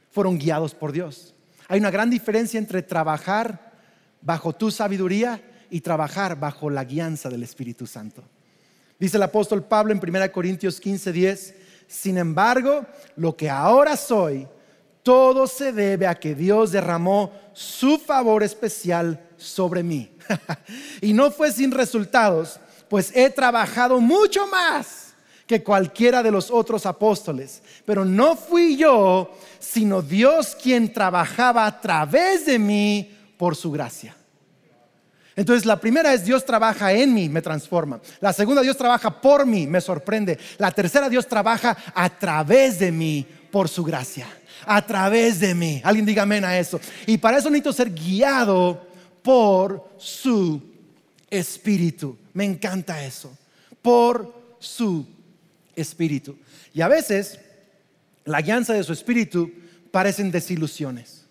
Fueron 0.10 0.40
guiados 0.40 0.74
por 0.74 0.92
Dios. 0.92 1.36
Hay 1.68 1.80
una 1.80 1.92
gran 1.92 2.10
diferencia 2.10 2.58
entre 2.58 2.82
trabajar 2.82 3.74
bajo 4.24 4.54
tu 4.54 4.72
sabiduría 4.72 5.40
y 5.70 5.82
trabajar 5.82 6.40
bajo 6.40 6.72
la 6.72 6.84
guianza 6.84 7.30
del 7.30 7.44
Espíritu 7.44 7.86
Santo. 7.86 8.24
Dice 9.00 9.18
el 9.18 9.22
apóstol 9.22 9.64
Pablo 9.64 9.94
en 9.94 10.00
1 10.00 10.32
Corintios 10.32 10.80
15, 10.80 11.12
10, 11.12 11.56
sin 11.86 12.18
embargo, 12.18 12.88
lo 13.18 13.38
que 13.38 13.52
ahora 13.52 13.96
soy, 13.96 14.48
todo 15.04 15.46
se 15.46 15.72
debe 15.72 16.08
a 16.08 16.16
que 16.16 16.34
Dios 16.34 16.72
derramó 16.72 17.32
su 17.54 18.00
favor 18.00 18.42
especial 18.42 19.24
sobre 19.38 19.84
mí. 19.84 20.10
y 21.02 21.14
no 21.14 21.30
fue 21.30 21.52
sin 21.52 21.70
resultados, 21.70 22.60
pues 22.90 23.16
he 23.16 23.30
trabajado 23.30 24.02
mucho 24.02 24.48
más 24.48 25.07
que 25.48 25.64
cualquiera 25.64 26.22
de 26.22 26.30
los 26.30 26.52
otros 26.52 26.86
apóstoles. 26.86 27.64
Pero 27.86 28.04
no 28.04 28.36
fui 28.36 28.76
yo, 28.76 29.32
sino 29.60 30.02
Dios 30.02 30.56
quien 30.62 30.92
trabajaba 30.92 31.66
a 31.66 31.82
través 31.82 32.46
de 32.46 32.60
mí 32.60 33.10
por 33.38 33.56
su 33.56 33.72
gracia. 33.72 34.16
Entonces 35.38 35.66
la 35.66 35.80
primera 35.80 36.14
es 36.14 36.26
Dios 36.26 36.44
trabaja 36.44 36.92
en 36.92 37.14
mí, 37.14 37.30
me 37.30 37.42
transforma. 37.42 38.02
La 38.20 38.34
segunda 38.34 38.62
Dios 38.62 38.76
trabaja 38.76 39.22
por 39.22 39.46
mí, 39.46 39.68
me 39.68 39.80
sorprende. 39.80 40.38
La 40.58 40.72
tercera 40.72 41.10
Dios 41.10 41.28
trabaja 41.28 41.78
a 41.94 42.10
través 42.10 42.80
de 42.80 42.92
mí 42.92 43.26
por 43.52 43.70
su 43.70 43.84
gracia. 43.84 44.28
A 44.66 44.86
través 44.86 45.40
de 45.40 45.54
mí. 45.54 45.80
Alguien 45.84 46.06
diga 46.06 46.24
amén 46.24 46.44
a 46.44 46.58
eso. 46.58 46.80
Y 47.06 47.20
para 47.20 47.38
eso 47.38 47.50
necesito 47.50 47.72
ser 47.72 47.94
guiado 47.94 48.86
por 49.22 49.88
su 49.98 50.62
espíritu. 51.30 52.18
Me 52.34 52.44
encanta 52.44 53.06
eso. 53.06 53.32
Por 53.82 54.34
su 54.60 55.06
espíritu. 55.78 56.38
Y 56.74 56.82
a 56.82 56.90
veces 56.90 57.40
la 58.26 58.42
guianza 58.42 58.74
de 58.74 58.84
su 58.84 58.92
espíritu 58.92 59.52
parecen 59.92 60.32
desilusiones. 60.32 61.26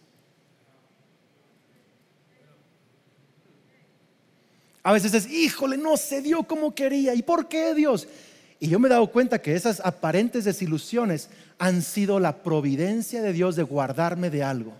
A 4.82 4.92
veces 4.92 5.12
es, 5.14 5.28
híjole, 5.28 5.76
no 5.76 5.96
se 5.96 6.22
dio 6.22 6.44
como 6.44 6.74
quería. 6.74 7.12
¿Y 7.14 7.22
por 7.22 7.48
qué 7.48 7.74
Dios? 7.74 8.06
Y 8.60 8.68
yo 8.68 8.78
me 8.78 8.86
he 8.86 8.90
dado 8.90 9.08
cuenta 9.08 9.42
que 9.42 9.54
esas 9.54 9.80
aparentes 9.80 10.44
desilusiones 10.44 11.28
han 11.58 11.82
sido 11.82 12.20
la 12.20 12.42
providencia 12.42 13.20
de 13.20 13.32
Dios 13.32 13.56
de 13.56 13.64
guardarme 13.64 14.30
de 14.30 14.44
algo. 14.44 14.74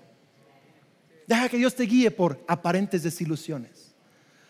Deja 1.26 1.48
que 1.48 1.57
Dios 1.59 1.74
te 1.74 1.83
guíe 1.83 2.12
por 2.12 2.42
aparentes 2.46 3.02
desilusiones. 3.02 3.94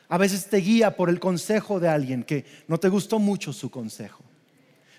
A 0.09 0.19
veces 0.19 0.47
te 0.47 0.59
guía 0.59 0.95
por 0.95 1.09
el 1.09 1.19
consejo 1.19 1.81
de 1.81 1.89
alguien 1.89 2.23
que 2.23 2.45
no 2.69 2.79
te 2.79 2.91
gustó 2.91 3.19
mucho 3.19 3.53
su 3.53 3.71
consejo 3.71 4.26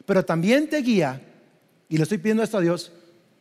pero 0.08 0.26
también 0.26 0.67
te 0.67 0.78
guía, 0.78 1.22
y 1.88 1.98
le 1.98 2.04
estoy 2.04 2.17
pidiendo 2.17 2.41
esto 2.41 2.58
a 2.58 2.62
Dios, 2.62 2.91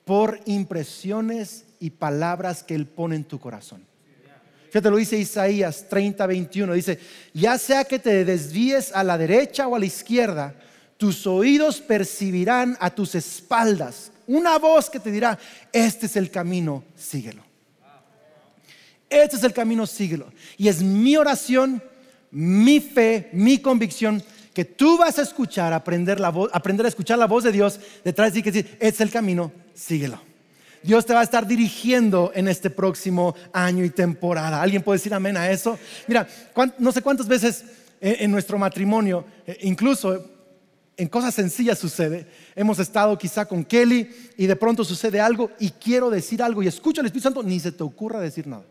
por 0.05 0.41
impresiones 0.45 1.65
y 1.81 1.91
palabras 1.91 2.63
que 2.63 2.75
Él 2.75 2.87
pone 2.87 3.17
en 3.17 3.25
tu 3.25 3.41
corazón. 3.41 3.83
Fíjate, 4.67 4.91
lo 4.91 4.97
dice 4.97 5.17
Isaías 5.17 5.87
30, 5.89 6.27
21, 6.27 6.75
dice, 6.75 6.99
ya 7.33 7.57
sea 7.57 7.85
que 7.85 7.99
te 7.99 8.25
desvíes 8.25 8.93
a 8.93 9.03
la 9.05 9.17
derecha 9.17 9.69
o 9.69 9.77
a 9.77 9.79
la 9.79 9.87
izquierda, 9.87 10.55
tus 10.97 11.27
oídos 11.27 11.81
percibirán 11.81 12.77
a 12.81 12.91
tus 12.91 13.15
espaldas 13.15 14.11
una 14.27 14.59
voz 14.59 14.91
que 14.91 14.99
te 14.99 15.13
dirá, 15.13 15.39
este 15.73 16.07
es 16.07 16.17
el 16.17 16.31
camino, 16.31 16.85
síguelo. 16.97 17.45
Este 19.09 19.37
es 19.37 19.45
el 19.45 19.53
camino, 19.53 19.87
síguelo. 19.87 20.33
Y 20.59 20.67
es 20.67 20.83
mi 20.83 21.17
oración, 21.17 21.81
mi 22.33 22.81
fe, 22.81 23.31
mi 23.33 23.59
convicción 23.59 24.23
que 24.57 24.65
tú 24.65 24.97
vas 24.97 25.19
a 25.19 25.23
escuchar, 25.23 25.75
aprender, 25.75 26.19
la 26.19 26.31
voz, 26.31 26.49
aprender 26.51 26.87
a 26.87 26.89
escuchar 26.89 27.19
la 27.19 27.27
voz 27.27 27.45
de 27.45 27.53
Dios 27.53 27.79
detrás 28.03 28.33
de 28.33 28.41
ti, 28.41 28.43
que 28.43 28.51
decir, 28.51 28.79
es 28.81 29.03
el 29.03 29.11
camino, 29.11 29.53
síguelo. 29.75 30.19
Dios 30.83 31.05
te 31.05 31.13
va 31.13 31.21
a 31.21 31.25
estar 31.25 31.47
dirigiendo 31.47 32.33
en 32.35 32.49
este 32.49 32.71
próximo 32.71 33.35
año 33.53 33.85
y 33.85 33.91
temporada. 33.91 34.63
¿Alguien 34.63 34.83
puede 34.83 34.97
decir 34.97 35.13
amén 35.13 35.37
a 35.37 35.51
eso? 35.51 35.79
Mira, 36.07 36.27
no 36.79 36.91
sé 36.91 37.03
cuántas 37.03 37.29
veces 37.29 37.67
en 38.01 38.31
nuestro 38.31 38.57
matrimonio, 38.57 39.27
eh, 39.47 39.59
incluso 39.61 40.25
en 40.97 41.09
cosas 41.09 41.35
sencillas 41.35 41.79
sucede. 41.79 42.27
Hemos 42.55 42.79
estado 42.79 43.19
quizá 43.19 43.45
con 43.45 43.63
Kelly 43.63 44.09
y 44.39 44.47
de 44.47 44.57
pronto 44.57 44.85
sucede 44.85 45.21
algo 45.21 45.51
y 45.61 45.69
quiero 45.69 46.09
decir 46.09 46.43
algo 46.43 46.63
y 46.63 46.69
escucho 46.69 47.03
al 47.03 47.07
Espíritu 47.09 47.25
Santo, 47.25 47.43
ni 47.43 47.61
se 47.61 47.73
te 47.73 47.83
ocurra 47.83 48.21
decir 48.21 48.47
nada 48.47 48.65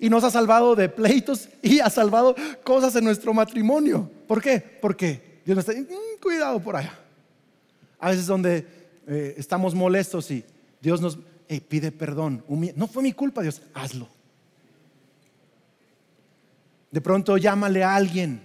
y 0.00 0.08
nos 0.08 0.24
ha 0.24 0.30
salvado 0.30 0.74
de 0.74 0.88
pleitos 0.88 1.50
y 1.62 1.78
ha 1.80 1.90
salvado 1.90 2.34
cosas 2.64 2.96
en 2.96 3.04
nuestro 3.04 3.34
matrimonio. 3.34 4.10
¿Por 4.26 4.42
qué? 4.42 4.58
Porque 4.58 5.42
Dios 5.44 5.54
nos 5.54 5.68
está 5.68 5.72
diciendo, 5.72 5.94
mm, 5.94 6.22
cuidado 6.22 6.58
por 6.58 6.74
allá. 6.74 6.98
A 7.98 8.08
veces 8.08 8.26
donde 8.26 8.66
eh, 9.06 9.34
estamos 9.36 9.74
molestos 9.74 10.30
y 10.30 10.42
Dios 10.80 11.02
nos 11.02 11.18
pide 11.68 11.92
perdón. 11.92 12.42
No 12.76 12.86
fue 12.86 13.02
mi 13.02 13.12
culpa, 13.12 13.42
Dios, 13.42 13.60
hazlo. 13.74 14.08
De 16.90 17.00
pronto 17.02 17.36
llámale 17.36 17.84
a 17.84 17.94
alguien. 17.94 18.40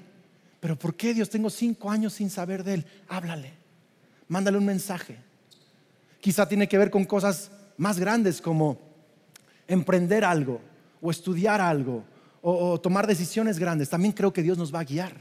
Pero 0.59 0.77
¿por 0.77 0.95
qué 0.95 1.13
Dios? 1.13 1.29
Tengo 1.29 1.49
cinco 1.49 1.89
años 1.89 2.13
sin 2.13 2.29
saber 2.29 2.65
de 2.65 2.73
él. 2.73 2.85
Háblale. 3.07 3.53
Mándale 4.27 4.57
un 4.57 4.65
mensaje. 4.65 5.17
Quizá 6.19 6.47
tiene 6.47 6.67
que 6.67 6.77
ver 6.77 6.89
con 6.89 7.05
cosas 7.05 7.49
más 7.77 7.97
grandes 7.97 8.41
como 8.41 8.77
emprender 9.67 10.25
algo 10.25 10.59
o 11.05 11.11
estudiar 11.11 11.61
algo 11.61 12.03
o, 12.41 12.79
tomar 12.79 13.07
decisiones 13.07 13.57
grandes, 13.57 13.89
también 13.89 14.11
creo 14.11 14.31
que 14.31 14.43
Dios 14.43 14.57
nos 14.57 14.73
va 14.73 14.79
a 14.79 14.83
guiar. 14.83 15.13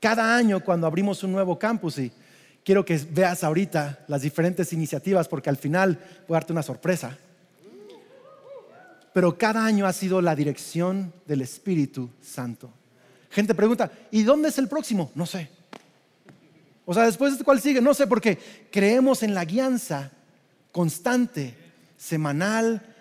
Cada 0.00 0.36
año 0.36 0.62
cuando 0.64 0.86
abrimos 0.86 1.24
un 1.24 1.32
nuevo 1.32 1.58
campus 1.58 1.98
y 1.98 2.12
quiero 2.64 2.84
que 2.84 2.96
veas 3.10 3.42
ahorita 3.42 4.04
las 4.06 4.22
diferentes 4.22 4.72
iniciativas 4.72 5.26
porque 5.26 5.50
al 5.50 5.56
final 5.56 5.98
voy 6.28 6.36
a 6.36 6.38
darte 6.38 6.52
una 6.52 6.62
sorpresa. 6.62 7.18
pero 9.12 9.38
cada 9.38 9.64
año 9.64 9.86
ha 9.86 9.92
sido 9.92 10.20
la 10.20 10.36
dirección 10.36 11.12
del 11.24 11.40
Espíritu 11.40 12.10
Santo. 12.20 12.70
Gente 13.30 13.54
pregunta, 13.54 13.90
¿y 14.10 14.22
dónde 14.22 14.50
es 14.50 14.58
el 14.58 14.68
próximo? 14.68 15.10
No 15.14 15.24
sé. 15.24 15.48
O 16.84 16.94
sea, 16.94 17.06
después 17.06 17.38
de 17.38 17.44
cuál 17.44 17.60
sigue, 17.60 17.80
no 17.80 17.94
sé, 17.94 18.06
porque 18.06 18.38
creemos 18.70 19.22
en 19.22 19.34
la 19.34 19.44
guianza 19.44 20.12
constante, 20.70 21.54
semanal, 21.96 22.95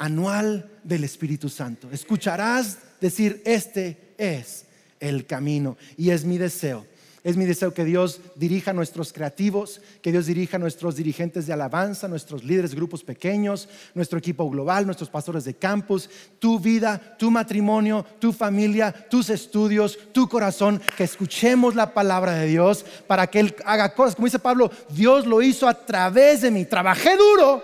anual 0.00 0.68
del 0.82 1.04
Espíritu 1.04 1.48
Santo. 1.48 1.88
Escucharás 1.92 2.78
decir, 3.00 3.40
este 3.44 4.14
es 4.18 4.66
el 4.98 5.26
camino. 5.26 5.76
Y 5.96 6.10
es 6.10 6.24
mi 6.24 6.36
deseo 6.36 6.84
es 7.22 7.36
mi 7.36 7.44
deseo 7.44 7.74
que 7.74 7.84
Dios 7.84 8.20
dirija 8.34 8.70
a 8.70 8.74
nuestros 8.74 9.12
creativos, 9.12 9.82
que 10.00 10.10
Dios 10.10 10.24
dirija 10.24 10.56
a 10.56 10.60
nuestros 10.60 10.96
dirigentes 10.96 11.46
de 11.46 11.52
alabanza, 11.52 12.08
nuestros 12.08 12.44
líderes, 12.44 12.74
grupos 12.74 13.04
pequeños, 13.04 13.68
nuestro 13.94 14.18
equipo 14.18 14.48
global, 14.48 14.86
nuestros 14.86 15.10
pastores 15.10 15.44
de 15.44 15.52
campus, 15.52 16.08
tu 16.38 16.58
vida, 16.58 17.16
tu 17.18 17.30
matrimonio, 17.30 18.06
tu 18.18 18.32
familia, 18.32 18.90
tus 19.10 19.28
estudios, 19.28 19.98
tu 20.12 20.28
corazón, 20.30 20.80
que 20.96 21.04
escuchemos 21.04 21.74
la 21.74 21.92
palabra 21.92 22.32
de 22.36 22.46
Dios 22.46 22.86
para 23.06 23.26
que 23.26 23.40
Él 23.40 23.54
haga 23.66 23.94
cosas. 23.94 24.14
Como 24.16 24.26
dice 24.26 24.38
Pablo, 24.38 24.70
Dios 24.88 25.26
lo 25.26 25.42
hizo 25.42 25.68
a 25.68 25.74
través 25.74 26.40
de 26.40 26.50
mí. 26.50 26.64
Trabajé 26.64 27.18
duro, 27.18 27.62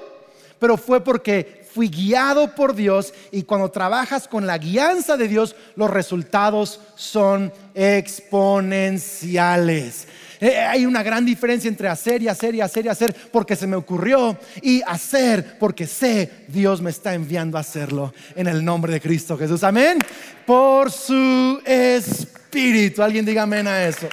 pero 0.58 0.76
fue 0.76 1.02
porque 1.02 1.55
fui 1.76 1.88
guiado 1.90 2.54
por 2.54 2.74
Dios 2.74 3.12
y 3.30 3.42
cuando 3.42 3.70
trabajas 3.70 4.26
con 4.28 4.46
la 4.46 4.56
guianza 4.56 5.18
de 5.18 5.28
Dios, 5.28 5.54
los 5.74 5.90
resultados 5.90 6.80
son 6.94 7.52
exponenciales. 7.74 10.08
Eh, 10.40 10.56
hay 10.56 10.86
una 10.86 11.02
gran 11.02 11.26
diferencia 11.26 11.68
entre 11.68 11.88
hacer 11.88 12.22
y 12.22 12.28
hacer 12.28 12.54
y 12.54 12.62
hacer 12.62 12.86
y 12.86 12.88
hacer 12.88 13.14
porque 13.30 13.56
se 13.56 13.66
me 13.66 13.76
ocurrió 13.76 14.38
y 14.62 14.80
hacer 14.86 15.58
porque 15.58 15.86
sé 15.86 16.46
Dios 16.48 16.80
me 16.80 16.88
está 16.88 17.12
enviando 17.12 17.58
a 17.58 17.60
hacerlo 17.60 18.14
en 18.34 18.46
el 18.46 18.64
nombre 18.64 18.94
de 18.94 19.02
Cristo 19.02 19.36
Jesús. 19.36 19.62
Amén. 19.62 19.98
Por 20.46 20.90
su 20.90 21.60
espíritu. 21.62 23.02
Alguien 23.02 23.26
diga 23.26 23.42
amén 23.42 23.68
a 23.68 23.86
eso. 23.86 24.08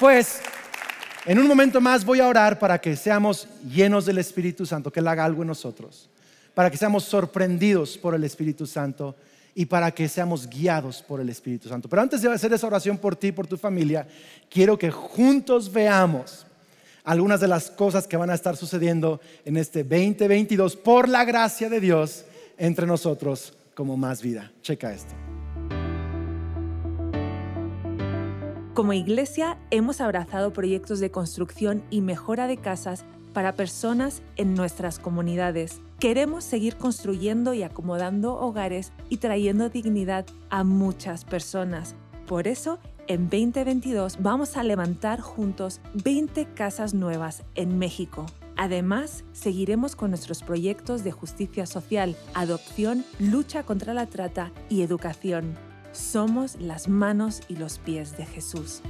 Pues 0.00 0.40
en 1.24 1.38
un 1.38 1.46
momento 1.46 1.80
más 1.80 2.04
voy 2.04 2.20
a 2.20 2.28
orar 2.28 2.58
para 2.58 2.80
que 2.80 2.96
seamos 2.96 3.46
llenos 3.64 4.06
del 4.06 4.18
Espíritu 4.18 4.66
Santo, 4.66 4.92
que 4.92 5.00
Él 5.00 5.08
haga 5.08 5.24
algo 5.24 5.42
en 5.42 5.48
nosotros, 5.48 6.08
para 6.54 6.70
que 6.70 6.76
seamos 6.76 7.04
sorprendidos 7.04 7.96
por 7.96 8.14
el 8.14 8.24
Espíritu 8.24 8.66
Santo 8.66 9.14
y 9.54 9.66
para 9.66 9.90
que 9.90 10.08
seamos 10.08 10.48
guiados 10.48 11.02
por 11.02 11.20
el 11.20 11.28
Espíritu 11.28 11.68
Santo. 11.68 11.88
Pero 11.88 12.02
antes 12.02 12.22
de 12.22 12.32
hacer 12.32 12.52
esa 12.52 12.66
oración 12.66 12.98
por 12.98 13.14
ti 13.16 13.32
por 13.32 13.46
tu 13.46 13.56
familia, 13.56 14.06
quiero 14.50 14.76
que 14.78 14.90
juntos 14.90 15.72
veamos 15.72 16.46
algunas 17.04 17.40
de 17.40 17.48
las 17.48 17.70
cosas 17.70 18.06
que 18.06 18.16
van 18.16 18.30
a 18.30 18.34
estar 18.34 18.56
sucediendo 18.56 19.20
en 19.44 19.56
este 19.56 19.84
2022 19.84 20.76
por 20.76 21.08
la 21.08 21.24
gracia 21.24 21.68
de 21.68 21.80
Dios 21.80 22.24
entre 22.58 22.86
nosotros 22.86 23.54
como 23.74 23.96
más 23.96 24.22
vida. 24.22 24.50
Checa 24.62 24.92
esto. 24.92 25.31
Como 28.74 28.94
iglesia 28.94 29.58
hemos 29.70 30.00
abrazado 30.00 30.54
proyectos 30.54 30.98
de 30.98 31.10
construcción 31.10 31.82
y 31.90 32.00
mejora 32.00 32.46
de 32.46 32.56
casas 32.56 33.04
para 33.34 33.52
personas 33.52 34.22
en 34.36 34.54
nuestras 34.54 34.98
comunidades. 34.98 35.82
Queremos 35.98 36.42
seguir 36.44 36.76
construyendo 36.76 37.52
y 37.52 37.64
acomodando 37.64 38.34
hogares 38.34 38.92
y 39.10 39.18
trayendo 39.18 39.68
dignidad 39.68 40.24
a 40.48 40.64
muchas 40.64 41.26
personas. 41.26 41.96
Por 42.26 42.48
eso, 42.48 42.78
en 43.08 43.28
2022 43.28 44.22
vamos 44.22 44.56
a 44.56 44.62
levantar 44.62 45.20
juntos 45.20 45.82
20 46.02 46.46
casas 46.54 46.94
nuevas 46.94 47.42
en 47.54 47.78
México. 47.78 48.24
Además, 48.56 49.24
seguiremos 49.32 49.96
con 49.96 50.10
nuestros 50.10 50.42
proyectos 50.42 51.04
de 51.04 51.12
justicia 51.12 51.66
social, 51.66 52.16
adopción, 52.32 53.04
lucha 53.18 53.64
contra 53.64 53.92
la 53.92 54.06
trata 54.06 54.50
y 54.70 54.80
educación. 54.80 55.71
Somos 55.92 56.56
las 56.58 56.88
manos 56.88 57.42
y 57.48 57.56
los 57.56 57.78
pies 57.78 58.16
de 58.16 58.24
Jesús. 58.24 58.80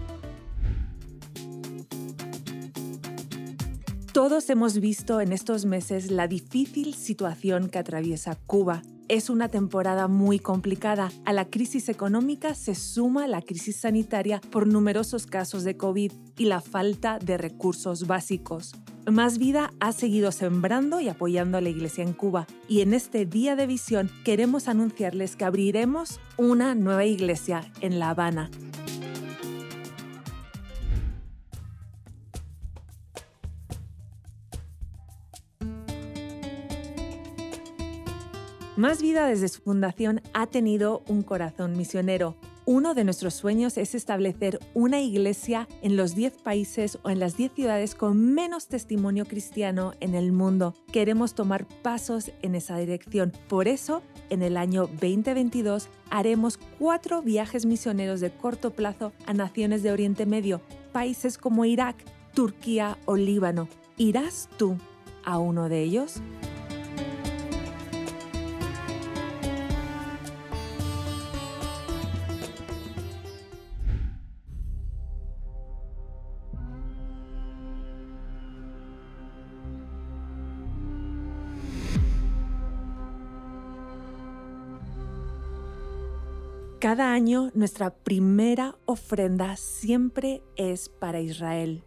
Todos 4.13 4.51
hemos 4.51 4.79
visto 4.79 5.21
en 5.21 5.33
estos 5.33 5.65
meses 5.65 6.11
la 6.11 6.29
difícil 6.29 6.95
situación 6.95 7.69
que 7.69 7.79
atraviesa 7.79 8.37
Cuba. 8.47 8.83
Es 9.09 9.31
una 9.31 9.49
temporada 9.49 10.07
muy 10.07 10.39
complicada. 10.39 11.11
A 11.25 11.33
la 11.33 11.47
crisis 11.47 11.89
económica 11.89 12.55
se 12.55 12.75
suma 12.75 13.27
la 13.27 13.43
crisis 13.43 13.77
sanitaria 13.77 14.41
por 14.51 14.67
numerosos 14.67 15.27
casos 15.27 15.65
de 15.65 15.77
COVID 15.77 16.13
y 16.37 16.45
la 16.45 16.61
falta 16.61 17.19
de 17.19 17.37
recursos 17.37 18.07
básicos. 18.07 18.75
Más 19.11 19.39
Vida 19.39 19.73
ha 19.81 19.91
seguido 19.91 20.31
sembrando 20.31 21.01
y 21.01 21.09
apoyando 21.09 21.59
a 21.59 21.61
la 21.61 21.69
iglesia 21.69 22.05
en 22.05 22.13
Cuba 22.13 22.47
y 22.69 22.83
en 22.83 22.95
este 22.95 23.27
día 23.27 23.57
de 23.57 23.67
visión 23.67 24.09
queremos 24.25 24.69
anunciarles 24.69 25.35
que 25.35 25.45
abriremos 25.45 26.21
una 26.37 26.77
nueva 26.77 27.05
iglesia 27.05 27.65
en 27.81 27.99
La 27.99 28.11
Habana. 28.11 28.49
Más 38.77 39.03
Vida 39.03 39.27
desde 39.27 39.49
su 39.49 39.63
fundación 39.63 40.23
ha 40.33 40.47
tenido 40.47 41.03
un 41.09 41.23
corazón 41.23 41.77
misionero 41.77 42.37
uno 42.65 42.95
de 42.95 43.05
nuestros 43.05 43.35
sueños 43.35 43.77
es 43.77 43.95
establecer 43.95 44.61
una 44.75 45.01
iglesia 45.01 45.69
en 45.83 45.97
los 45.97 46.15
10 46.15 46.35
países 46.43 46.99
o 47.03 47.11
en 47.11 47.19
las 47.19 47.37
10 47.37 47.53
ciudades 47.53 47.95
con 47.95 48.35
menos 48.35 48.69
testimonio 48.69 49.25
cristiano 49.25 49.93
en 50.01 50.15
el 50.15 50.33
mundo. 50.33 50.75
Queremos 50.93 51.35
tomar 51.35 51.67
pasos 51.83 52.31
en 52.43 52.55
esa 52.55 52.77
dirección. 52.79 53.33
Por 53.49 53.67
eso, 53.67 54.03
en 54.31 54.43
el 54.43 54.57
año 54.57 54.87
2022 54.87 55.89
haremos 56.11 56.59
cuatro 56.79 57.23
viajes 57.23 57.67
misioneros 57.67 58.21
de 58.21 58.31
corto 58.31 58.71
plazo 58.71 59.13
a 59.27 59.35
naciones 59.35 59.83
de 59.83 59.93
Oriente 59.93 60.27
Medio, 60.27 60.61
países 60.93 61.39
como 61.39 61.65
Irak, 61.65 61.97
Turquía 62.35 62.97
o 63.07 63.17
Líbano. 63.17 63.69
¿Irás 63.97 64.49
tú 64.57 64.77
a 65.25 65.39
uno 65.39 65.69
de 65.69 65.83
ellos? 65.83 66.23
Cada 86.83 87.13
año 87.13 87.53
nuestra 87.55 87.95
primera 87.95 88.75
ofrenda 88.87 89.55
siempre 89.57 90.43
es 90.57 90.89
para 90.89 91.21
Israel. 91.21 91.85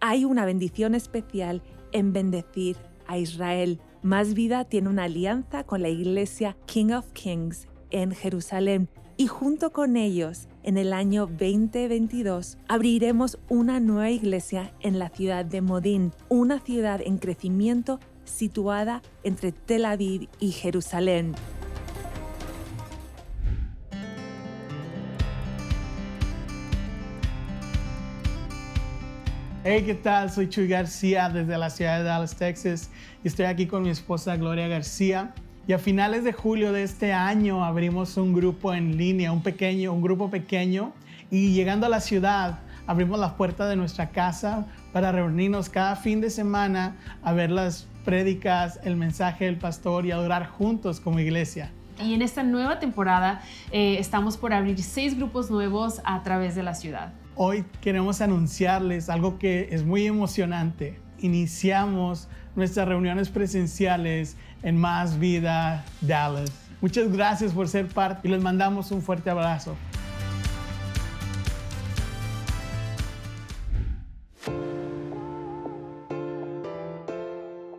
Hay 0.00 0.24
una 0.24 0.44
bendición 0.44 0.96
especial 0.96 1.62
en 1.92 2.12
bendecir 2.12 2.76
a 3.06 3.18
Israel. 3.18 3.78
Más 4.02 4.34
Vida 4.34 4.64
tiene 4.64 4.88
una 4.88 5.04
alianza 5.04 5.62
con 5.62 5.80
la 5.80 5.90
iglesia 5.90 6.56
King 6.66 6.90
of 6.90 7.12
Kings 7.12 7.68
en 7.92 8.10
Jerusalén 8.10 8.88
y 9.16 9.28
junto 9.28 9.70
con 9.70 9.96
ellos 9.96 10.48
en 10.64 10.76
el 10.76 10.92
año 10.92 11.26
2022 11.26 12.58
abriremos 12.66 13.38
una 13.48 13.78
nueva 13.78 14.10
iglesia 14.10 14.74
en 14.80 14.98
la 14.98 15.08
ciudad 15.10 15.44
de 15.44 15.60
Modín, 15.60 16.10
una 16.28 16.58
ciudad 16.58 17.00
en 17.00 17.18
crecimiento 17.18 18.00
situada 18.24 19.02
entre 19.22 19.52
Tel 19.52 19.84
Aviv 19.84 20.28
y 20.40 20.50
Jerusalén. 20.50 21.36
Hey, 29.64 29.84
¿qué 29.86 29.94
tal? 29.94 30.28
Soy 30.28 30.48
Chuy 30.48 30.66
García 30.66 31.28
desde 31.28 31.56
la 31.56 31.70
ciudad 31.70 31.98
de 31.98 32.02
Dallas, 32.02 32.34
Texas 32.34 32.90
y 33.22 33.28
estoy 33.28 33.44
aquí 33.44 33.66
con 33.66 33.84
mi 33.84 33.90
esposa 33.90 34.36
Gloria 34.36 34.66
García. 34.66 35.34
Y 35.68 35.72
a 35.72 35.78
finales 35.78 36.24
de 36.24 36.32
julio 36.32 36.72
de 36.72 36.82
este 36.82 37.12
año 37.12 37.64
abrimos 37.64 38.16
un 38.16 38.32
grupo 38.32 38.74
en 38.74 38.96
línea, 38.96 39.30
un 39.30 39.40
pequeño, 39.40 39.92
un 39.92 40.02
grupo 40.02 40.28
pequeño 40.30 40.92
y 41.30 41.52
llegando 41.52 41.86
a 41.86 41.88
la 41.88 42.00
ciudad 42.00 42.58
abrimos 42.88 43.20
las 43.20 43.34
puertas 43.34 43.68
de 43.68 43.76
nuestra 43.76 44.10
casa 44.10 44.66
para 44.92 45.12
reunirnos 45.12 45.68
cada 45.68 45.94
fin 45.94 46.20
de 46.20 46.30
semana 46.30 46.96
a 47.22 47.32
ver 47.32 47.52
las 47.52 47.86
prédicas, 48.04 48.80
el 48.82 48.96
mensaje 48.96 49.44
del 49.44 49.58
pastor 49.58 50.06
y 50.06 50.10
adorar 50.10 50.48
juntos 50.48 50.98
como 50.98 51.20
iglesia. 51.20 51.70
Y 52.00 52.14
en 52.14 52.22
esta 52.22 52.42
nueva 52.42 52.80
temporada 52.80 53.42
eh, 53.70 53.98
estamos 54.00 54.36
por 54.36 54.52
abrir 54.52 54.82
seis 54.82 55.16
grupos 55.16 55.52
nuevos 55.52 56.00
a 56.04 56.20
través 56.24 56.56
de 56.56 56.64
la 56.64 56.74
ciudad. 56.74 57.12
Hoy 57.34 57.64
queremos 57.80 58.20
anunciarles 58.20 59.08
algo 59.08 59.38
que 59.38 59.68
es 59.70 59.84
muy 59.84 60.06
emocionante. 60.06 61.00
Iniciamos 61.18 62.28
nuestras 62.54 62.86
reuniones 62.86 63.30
presenciales 63.30 64.36
en 64.62 64.76
Más 64.76 65.18
Vida 65.18 65.82
Dallas. 66.02 66.52
Muchas 66.82 67.10
gracias 67.10 67.52
por 67.52 67.68
ser 67.68 67.88
parte 67.88 68.28
y 68.28 68.30
les 68.30 68.42
mandamos 68.42 68.90
un 68.90 69.00
fuerte 69.00 69.30
abrazo. 69.30 69.74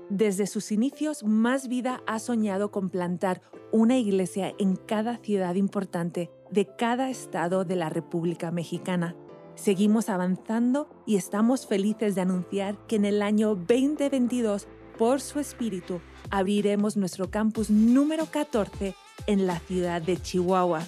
Desde 0.10 0.48
sus 0.48 0.72
inicios, 0.72 1.24
Más 1.24 1.68
Vida 1.68 2.02
ha 2.08 2.18
soñado 2.18 2.72
con 2.72 2.90
plantar 2.90 3.42
una 3.72 4.00
iglesia 4.00 4.54
en 4.58 4.76
cada 4.76 5.18
ciudad 5.18 5.56
importante 5.56 6.32
de 6.50 6.68
cada 6.76 7.12
estado 7.12 7.66
de 7.66 7.76
la 7.76 7.90
República 7.90 8.50
Mexicana. 8.50 9.16
Seguimos 9.56 10.10
avanzando 10.10 10.90
y 11.06 11.16
estamos 11.16 11.68
felices 11.68 12.16
de 12.16 12.22
anunciar 12.22 12.76
que 12.88 12.96
en 12.96 13.06
el 13.06 13.22
año 13.22 13.56
2022, 13.56 14.68
por 14.98 15.22
su 15.22 15.40
espíritu, 15.40 16.02
abriremos 16.30 16.98
nuestro 16.98 17.30
campus 17.30 17.70
número 17.70 18.26
14 18.26 18.96
en 19.28 19.48
la 19.48 19.60
ciudad 19.60 20.02
de 20.02 20.18
Chihuahua. 20.18 20.82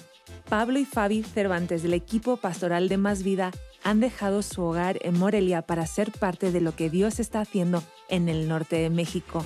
Pablo 0.48 0.78
y 0.78 0.84
Fabi 0.84 1.22
Cervantes 1.22 1.82
del 1.82 1.94
equipo 1.94 2.36
pastoral 2.36 2.88
de 2.88 2.98
Más 2.98 3.22
Vida 3.22 3.52
han 3.84 4.00
dejado 4.00 4.42
su 4.42 4.62
hogar 4.62 4.98
en 5.02 5.18
Morelia 5.18 5.62
para 5.62 5.86
ser 5.86 6.10
parte 6.10 6.50
de 6.50 6.60
lo 6.60 6.74
que 6.74 6.90
Dios 6.90 7.20
está 7.20 7.40
haciendo 7.40 7.82
en 8.08 8.28
el 8.28 8.48
norte 8.48 8.76
de 8.76 8.90
México. 8.90 9.44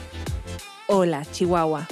Hola, 0.86 1.24
Chihuahua. 1.30 1.86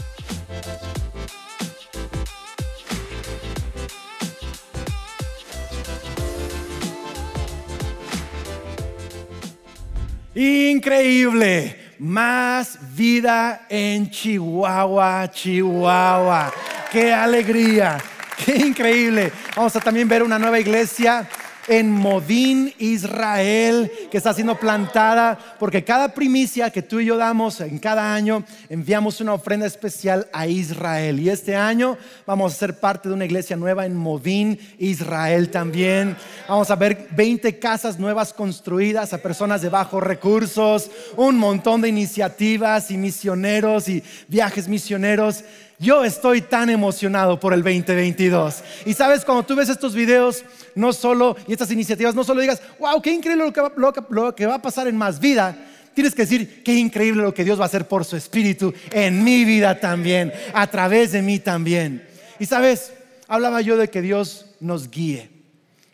Increíble. 10.38 11.76
Más 11.98 12.78
vida 12.94 13.66
en 13.68 14.08
Chihuahua, 14.08 15.28
Chihuahua. 15.32 16.52
Qué 16.92 17.12
alegría. 17.12 17.98
Qué 18.44 18.54
increíble. 18.54 19.32
Vamos 19.56 19.74
a 19.74 19.80
también 19.80 20.08
ver 20.08 20.22
una 20.22 20.38
nueva 20.38 20.60
iglesia 20.60 21.28
en 21.68 21.90
Modín, 21.90 22.72
Israel, 22.78 23.90
que 24.10 24.16
está 24.16 24.32
siendo 24.32 24.58
plantada, 24.58 25.38
porque 25.58 25.84
cada 25.84 26.14
primicia 26.14 26.70
que 26.70 26.82
tú 26.82 27.00
y 27.00 27.06
yo 27.06 27.16
damos 27.16 27.60
en 27.60 27.78
cada 27.78 28.14
año, 28.14 28.44
enviamos 28.68 29.20
una 29.20 29.34
ofrenda 29.34 29.66
especial 29.66 30.28
a 30.32 30.46
Israel. 30.46 31.20
Y 31.20 31.28
este 31.28 31.54
año 31.54 31.96
vamos 32.26 32.52
a 32.52 32.56
ser 32.56 32.80
parte 32.80 33.08
de 33.08 33.14
una 33.14 33.26
iglesia 33.26 33.56
nueva 33.56 33.86
en 33.86 33.94
Modín, 33.96 34.58
Israel 34.78 35.50
también. 35.50 36.16
Vamos 36.48 36.70
a 36.70 36.76
ver 36.76 37.08
20 37.10 37.58
casas 37.58 37.98
nuevas 37.98 38.32
construidas 38.32 39.12
a 39.12 39.18
personas 39.18 39.62
de 39.62 39.68
bajos 39.68 40.02
recursos, 40.02 40.90
un 41.16 41.38
montón 41.38 41.82
de 41.82 41.88
iniciativas 41.88 42.90
y 42.90 42.96
misioneros 42.96 43.88
y 43.88 44.02
viajes 44.28 44.68
misioneros. 44.68 45.44
Yo 45.80 46.04
estoy 46.04 46.42
tan 46.42 46.70
emocionado 46.70 47.38
por 47.38 47.52
el 47.52 47.62
2022. 47.62 48.64
Y 48.84 48.94
sabes, 48.94 49.24
cuando 49.24 49.44
tú 49.44 49.54
ves 49.54 49.68
estos 49.68 49.94
videos, 49.94 50.44
no 50.74 50.92
solo, 50.92 51.36
y 51.46 51.52
estas 51.52 51.70
iniciativas, 51.70 52.16
no 52.16 52.24
solo 52.24 52.40
digas, 52.40 52.60
wow, 52.80 53.00
qué 53.00 53.12
increíble 53.12 53.44
lo 53.76 53.92
que, 54.34 54.46
va, 54.46 54.54
a 54.56 54.62
pasar 54.62 54.88
en 54.88 54.96
más 54.96 55.20
vida. 55.20 55.56
Tienes 55.94 56.16
que 56.16 56.22
decir, 56.22 56.62
qué 56.64 56.74
increíble 56.74 57.22
lo 57.22 57.32
que 57.32 57.44
Dios 57.44 57.60
va 57.60 57.64
a 57.64 57.66
hacer 57.66 57.86
por 57.86 58.04
su 58.04 58.16
espíritu 58.16 58.74
en 58.90 59.22
mi 59.22 59.44
vida 59.44 59.78
también, 59.78 60.32
a 60.52 60.66
través 60.66 61.12
de 61.12 61.22
mí 61.22 61.38
también. 61.38 62.04
Y 62.40 62.46
sabes, 62.46 62.92
hablaba 63.28 63.60
yo 63.60 63.76
de 63.76 63.88
que 63.88 64.02
Dios 64.02 64.46
nos 64.58 64.90
guíe, 64.90 65.30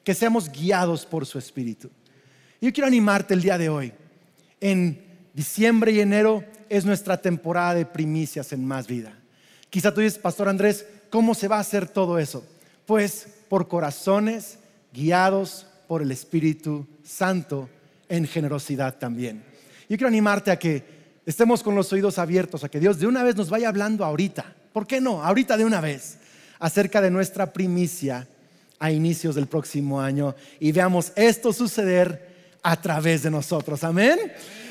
que 0.03 0.15
seamos 0.15 0.51
guiados 0.51 1.05
por 1.05 1.27
su 1.27 1.39
espíritu. 1.39 1.91
Yo 2.59 2.73
quiero 2.73 2.87
animarte 2.87 3.35
el 3.35 3.43
día 3.43 3.59
de 3.59 3.69
hoy. 3.69 3.93
En 4.63 5.05
diciembre 5.35 5.93
y 5.93 6.01
enero 6.01 6.43
es 6.71 6.87
nuestra 6.87 7.19
temporada 7.19 7.75
de 7.75 7.85
primicias 7.85 8.51
en 8.55 8.65
más 8.65 8.87
vida. 8.87 9.19
Quizá 9.75 9.93
tú 9.93 10.03
dices, 10.03 10.21
Pastor 10.21 10.49
Andrés, 10.49 10.87
¿cómo 11.11 11.35
se 11.35 11.49
va 11.49 11.57
a 11.57 11.61
hacer 11.61 11.89
todo 11.89 12.21
eso? 12.21 12.47
Pues 12.87 13.27
por 13.49 13.67
corazones 13.67 14.57
guiados 14.93 15.67
por 15.89 16.01
el 16.01 16.13
Espíritu 16.13 16.87
Santo 17.03 17.69
en 18.09 18.25
generosidad 18.29 18.99
también. 18.99 19.43
Yo 19.89 19.97
quiero 19.97 20.07
animarte 20.07 20.53
a 20.53 20.61
que 20.61 20.85
estemos 21.27 21.65
con 21.65 21.75
los 21.75 21.93
oídos 21.93 22.21
abiertos, 22.21 22.63
a 22.63 22.69
que 22.69 22.79
Dios 22.79 23.01
de 23.01 23.09
una 23.09 23.25
vez 23.25 23.35
nos 23.35 23.51
vaya 23.51 23.69
hablando 23.69 24.05
ahorita. 24.05 24.45
¿Por 24.73 24.87
qué 24.87 25.01
no? 25.01 25.25
Ahorita 25.25 25.57
de 25.57 25.65
una 25.65 25.81
vez, 25.81 26.19
acerca 26.61 27.01
de 27.01 27.11
nuestra 27.11 27.53
primicia 27.53 28.29
a 28.79 28.93
inicios 28.93 29.35
del 29.35 29.49
próximo 29.49 30.01
año 30.01 30.37
y 30.61 30.71
veamos 30.71 31.11
esto 31.17 31.53
suceder 31.53 32.53
a 32.63 32.81
través 32.81 33.25
de 33.25 33.31
nosotros. 33.33 33.83
Amén. 33.83 34.21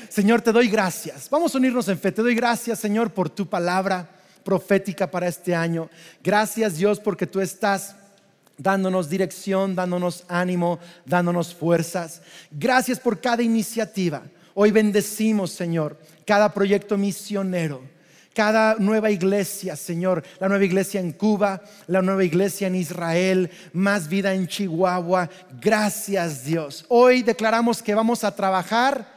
Señor, 0.08 0.40
te 0.40 0.50
doy 0.50 0.68
gracias. 0.68 1.28
Vamos 1.28 1.54
a 1.54 1.58
unirnos 1.58 1.88
en 1.88 1.98
fe. 1.98 2.10
Te 2.10 2.22
doy 2.22 2.34
gracias, 2.34 2.78
Señor, 2.78 3.10
por 3.10 3.28
tu 3.28 3.46
palabra 3.46 4.13
profética 4.44 5.10
para 5.10 5.28
este 5.28 5.54
año. 5.54 5.88
Gracias 6.22 6.76
Dios 6.76 7.00
porque 7.00 7.26
tú 7.26 7.40
estás 7.40 7.96
dándonos 8.56 9.08
dirección, 9.08 9.74
dándonos 9.74 10.24
ánimo, 10.28 10.78
dándonos 11.04 11.54
fuerzas. 11.54 12.22
Gracias 12.50 13.00
por 13.00 13.20
cada 13.20 13.42
iniciativa. 13.42 14.22
Hoy 14.54 14.70
bendecimos, 14.70 15.50
Señor, 15.50 15.98
cada 16.24 16.52
proyecto 16.52 16.96
misionero, 16.96 17.82
cada 18.32 18.76
nueva 18.76 19.10
iglesia, 19.10 19.74
Señor, 19.74 20.22
la 20.38 20.48
nueva 20.48 20.64
iglesia 20.64 21.00
en 21.00 21.12
Cuba, 21.12 21.62
la 21.86 22.02
nueva 22.02 22.22
iglesia 22.22 22.68
en 22.68 22.76
Israel, 22.76 23.50
más 23.72 24.08
vida 24.08 24.32
en 24.34 24.46
Chihuahua. 24.46 25.28
Gracias, 25.60 26.44
Dios. 26.44 26.84
Hoy 26.88 27.22
declaramos 27.22 27.82
que 27.82 27.94
vamos 27.94 28.22
a 28.22 28.34
trabajar 28.34 29.13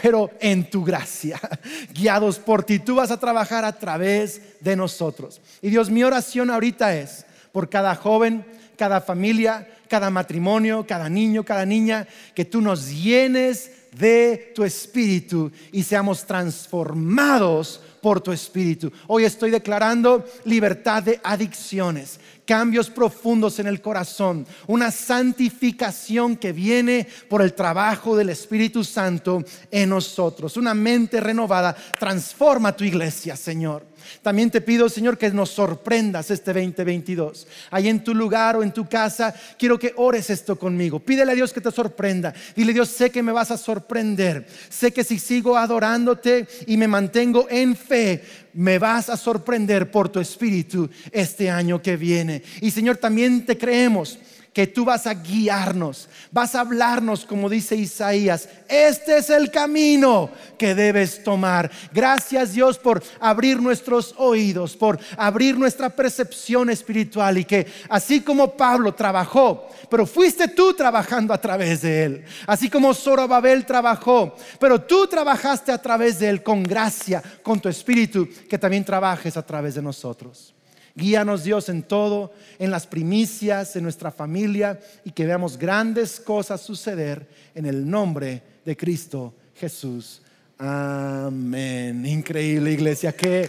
pero 0.00 0.30
en 0.40 0.68
tu 0.68 0.84
gracia, 0.84 1.40
guiados 1.92 2.38
por 2.38 2.64
ti. 2.64 2.78
Tú 2.78 2.96
vas 2.96 3.10
a 3.10 3.20
trabajar 3.20 3.64
a 3.64 3.78
través 3.78 4.42
de 4.60 4.76
nosotros. 4.76 5.40
Y 5.62 5.70
Dios, 5.70 5.90
mi 5.90 6.04
oración 6.04 6.50
ahorita 6.50 6.94
es 6.94 7.26
por 7.52 7.68
cada 7.68 7.94
joven, 7.94 8.44
cada 8.76 9.00
familia, 9.00 9.68
cada 9.88 10.10
matrimonio, 10.10 10.86
cada 10.86 11.08
niño, 11.08 11.44
cada 11.44 11.66
niña, 11.66 12.06
que 12.34 12.44
tú 12.44 12.60
nos 12.60 12.90
llenes 12.90 13.72
de 13.92 14.52
tu 14.54 14.64
espíritu 14.64 15.50
y 15.72 15.82
seamos 15.82 16.24
transformados 16.24 17.80
por 18.00 18.20
tu 18.20 18.32
espíritu. 18.32 18.92
Hoy 19.06 19.24
estoy 19.24 19.50
declarando 19.50 20.24
libertad 20.44 21.02
de 21.02 21.20
adicciones, 21.24 22.20
cambios 22.44 22.90
profundos 22.90 23.58
en 23.58 23.66
el 23.66 23.80
corazón, 23.80 24.46
una 24.66 24.90
santificación 24.90 26.36
que 26.36 26.52
viene 26.52 27.06
por 27.28 27.42
el 27.42 27.54
trabajo 27.54 28.16
del 28.16 28.30
Espíritu 28.30 28.84
Santo 28.84 29.42
en 29.70 29.88
nosotros, 29.88 30.56
una 30.56 30.74
mente 30.74 31.20
renovada. 31.20 31.76
Transforma 31.98 32.76
tu 32.76 32.84
iglesia, 32.84 33.36
Señor. 33.36 33.87
También 34.22 34.50
te 34.50 34.60
pido, 34.60 34.88
Señor, 34.88 35.18
que 35.18 35.30
nos 35.30 35.50
sorprendas 35.50 36.30
este 36.30 36.52
2022. 36.52 37.46
Ahí 37.70 37.88
en 37.88 38.02
tu 38.02 38.14
lugar 38.14 38.56
o 38.56 38.62
en 38.62 38.72
tu 38.72 38.88
casa, 38.88 39.34
quiero 39.58 39.78
que 39.78 39.92
ores 39.96 40.30
esto 40.30 40.58
conmigo. 40.58 41.00
Pídele 41.00 41.32
a 41.32 41.34
Dios 41.34 41.52
que 41.52 41.60
te 41.60 41.70
sorprenda. 41.70 42.34
Dile, 42.54 42.72
Dios, 42.72 42.88
sé 42.88 43.10
que 43.10 43.22
me 43.22 43.32
vas 43.32 43.50
a 43.50 43.58
sorprender. 43.58 44.46
Sé 44.68 44.92
que 44.92 45.04
si 45.04 45.18
sigo 45.18 45.56
adorándote 45.56 46.46
y 46.66 46.76
me 46.76 46.88
mantengo 46.88 47.46
en 47.50 47.76
fe, 47.76 48.22
me 48.54 48.78
vas 48.78 49.08
a 49.08 49.16
sorprender 49.16 49.90
por 49.90 50.08
tu 50.08 50.20
espíritu 50.20 50.88
este 51.12 51.50
año 51.50 51.80
que 51.80 51.96
viene. 51.96 52.42
Y 52.60 52.70
Señor, 52.70 52.96
también 52.96 53.46
te 53.46 53.56
creemos 53.56 54.18
que 54.58 54.66
tú 54.66 54.84
vas 54.84 55.06
a 55.06 55.14
guiarnos, 55.14 56.08
vas 56.32 56.56
a 56.56 56.62
hablarnos, 56.62 57.24
como 57.24 57.48
dice 57.48 57.76
Isaías, 57.76 58.48
este 58.68 59.18
es 59.18 59.30
el 59.30 59.52
camino 59.52 60.30
que 60.58 60.74
debes 60.74 61.22
tomar. 61.22 61.70
Gracias 61.92 62.54
Dios 62.54 62.76
por 62.76 63.00
abrir 63.20 63.62
nuestros 63.62 64.16
oídos, 64.18 64.74
por 64.74 64.98
abrir 65.16 65.56
nuestra 65.56 65.90
percepción 65.90 66.70
espiritual 66.70 67.38
y 67.38 67.44
que 67.44 67.68
así 67.88 68.20
como 68.20 68.56
Pablo 68.56 68.92
trabajó, 68.96 69.68
pero 69.88 70.04
fuiste 70.04 70.48
tú 70.48 70.74
trabajando 70.74 71.32
a 71.32 71.40
través 71.40 71.82
de 71.82 72.02
él, 72.02 72.24
así 72.44 72.68
como 72.68 72.92
Zorobabel 72.94 73.64
trabajó, 73.64 74.34
pero 74.58 74.80
tú 74.80 75.06
trabajaste 75.06 75.70
a 75.70 75.80
través 75.80 76.18
de 76.18 76.30
él 76.30 76.42
con 76.42 76.64
gracia, 76.64 77.22
con 77.44 77.60
tu 77.60 77.68
espíritu, 77.68 78.28
que 78.48 78.58
también 78.58 78.84
trabajes 78.84 79.36
a 79.36 79.46
través 79.46 79.76
de 79.76 79.82
nosotros. 79.82 80.52
Guíanos 80.98 81.44
Dios 81.44 81.68
en 81.68 81.84
todo, 81.84 82.32
en 82.58 82.72
las 82.72 82.88
primicias, 82.88 83.76
en 83.76 83.84
nuestra 83.84 84.10
familia 84.10 84.80
y 85.04 85.12
que 85.12 85.26
veamos 85.26 85.56
grandes 85.56 86.18
cosas 86.18 86.60
suceder 86.60 87.24
en 87.54 87.66
el 87.66 87.88
nombre 87.88 88.42
de 88.64 88.76
Cristo 88.76 89.32
Jesús. 89.54 90.20
Amén. 90.58 92.04
Increíble 92.04 92.72
iglesia, 92.72 93.12
qué, 93.12 93.48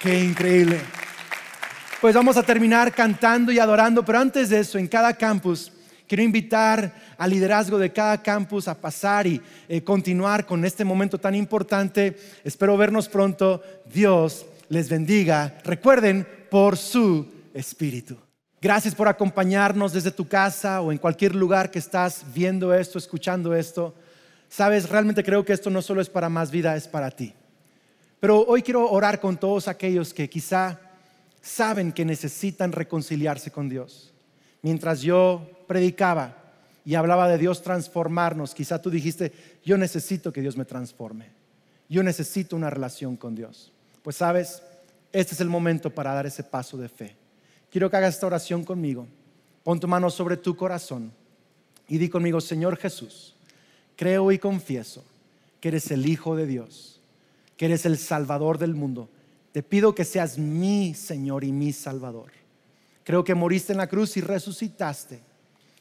qué 0.00 0.22
increíble. 0.22 0.78
Pues 2.00 2.14
vamos 2.14 2.36
a 2.36 2.44
terminar 2.44 2.94
cantando 2.94 3.50
y 3.50 3.58
adorando, 3.58 4.04
pero 4.04 4.20
antes 4.20 4.48
de 4.50 4.60
eso, 4.60 4.78
en 4.78 4.86
cada 4.86 5.12
campus, 5.14 5.72
quiero 6.06 6.22
invitar 6.22 6.94
al 7.18 7.30
liderazgo 7.30 7.80
de 7.80 7.92
cada 7.92 8.22
campus 8.22 8.68
a 8.68 8.80
pasar 8.80 9.26
y 9.26 9.40
eh, 9.68 9.82
continuar 9.82 10.46
con 10.46 10.64
este 10.64 10.84
momento 10.84 11.18
tan 11.18 11.34
importante. 11.34 12.16
Espero 12.44 12.76
vernos 12.76 13.08
pronto. 13.08 13.60
Dios 13.92 14.46
les 14.68 14.88
bendiga. 14.88 15.58
Recuerden, 15.64 16.26
por 16.50 16.76
su 16.76 17.26
espíritu. 17.54 18.16
Gracias 18.60 18.94
por 18.94 19.06
acompañarnos 19.06 19.92
desde 19.92 20.10
tu 20.10 20.26
casa 20.26 20.80
o 20.80 20.90
en 20.90 20.98
cualquier 20.98 21.34
lugar 21.34 21.70
que 21.70 21.78
estás 21.78 22.24
viendo 22.34 22.74
esto, 22.74 22.98
escuchando 22.98 23.54
esto. 23.54 23.94
Sabes, 24.48 24.88
realmente 24.88 25.22
creo 25.22 25.44
que 25.44 25.52
esto 25.52 25.70
no 25.70 25.82
solo 25.82 26.00
es 26.00 26.08
para 26.08 26.28
más 26.28 26.50
vida, 26.50 26.74
es 26.74 26.88
para 26.88 27.10
ti. 27.10 27.34
Pero 28.18 28.44
hoy 28.46 28.62
quiero 28.62 28.90
orar 28.90 29.20
con 29.20 29.36
todos 29.36 29.68
aquellos 29.68 30.14
que 30.14 30.28
quizá 30.28 30.80
saben 31.42 31.92
que 31.92 32.04
necesitan 32.04 32.72
reconciliarse 32.72 33.50
con 33.50 33.68
Dios. 33.68 34.12
Mientras 34.62 35.02
yo 35.02 35.48
predicaba 35.68 36.34
y 36.84 36.94
hablaba 36.94 37.28
de 37.28 37.38
Dios 37.38 37.62
transformarnos, 37.62 38.54
quizá 38.54 38.80
tú 38.80 38.90
dijiste, 38.90 39.32
yo 39.64 39.76
necesito 39.76 40.32
que 40.32 40.40
Dios 40.40 40.56
me 40.56 40.64
transforme. 40.64 41.30
yo 41.88 42.02
necesito 42.02 42.56
una 42.56 42.68
relación 42.68 43.16
con 43.16 43.36
Dios. 43.36 43.72
Pues 44.02 44.16
sabes, 44.16 44.62
este 45.16 45.32
es 45.32 45.40
el 45.40 45.48
momento 45.48 45.88
para 45.88 46.12
dar 46.12 46.26
ese 46.26 46.42
paso 46.42 46.76
de 46.76 46.90
fe. 46.90 47.16
Quiero 47.70 47.88
que 47.88 47.96
hagas 47.96 48.14
esta 48.14 48.26
oración 48.26 48.64
conmigo. 48.64 49.06
Pon 49.64 49.80
tu 49.80 49.88
mano 49.88 50.10
sobre 50.10 50.36
tu 50.36 50.54
corazón 50.54 51.10
y 51.88 51.96
di 51.96 52.10
conmigo, 52.10 52.38
Señor 52.40 52.76
Jesús, 52.76 53.34
creo 53.96 54.30
y 54.30 54.38
confieso 54.38 55.02
que 55.58 55.68
eres 55.68 55.90
el 55.90 56.06
Hijo 56.06 56.36
de 56.36 56.46
Dios, 56.46 57.00
que 57.56 57.64
eres 57.64 57.86
el 57.86 57.96
Salvador 57.96 58.58
del 58.58 58.74
mundo. 58.74 59.08
Te 59.52 59.62
pido 59.62 59.94
que 59.94 60.04
seas 60.04 60.36
mi 60.36 60.92
Señor 60.92 61.44
y 61.44 61.50
mi 61.52 61.72
Salvador. 61.72 62.30
Creo 63.02 63.24
que 63.24 63.34
moriste 63.34 63.72
en 63.72 63.78
la 63.78 63.86
cruz 63.86 64.18
y 64.18 64.20
resucitaste. 64.20 65.20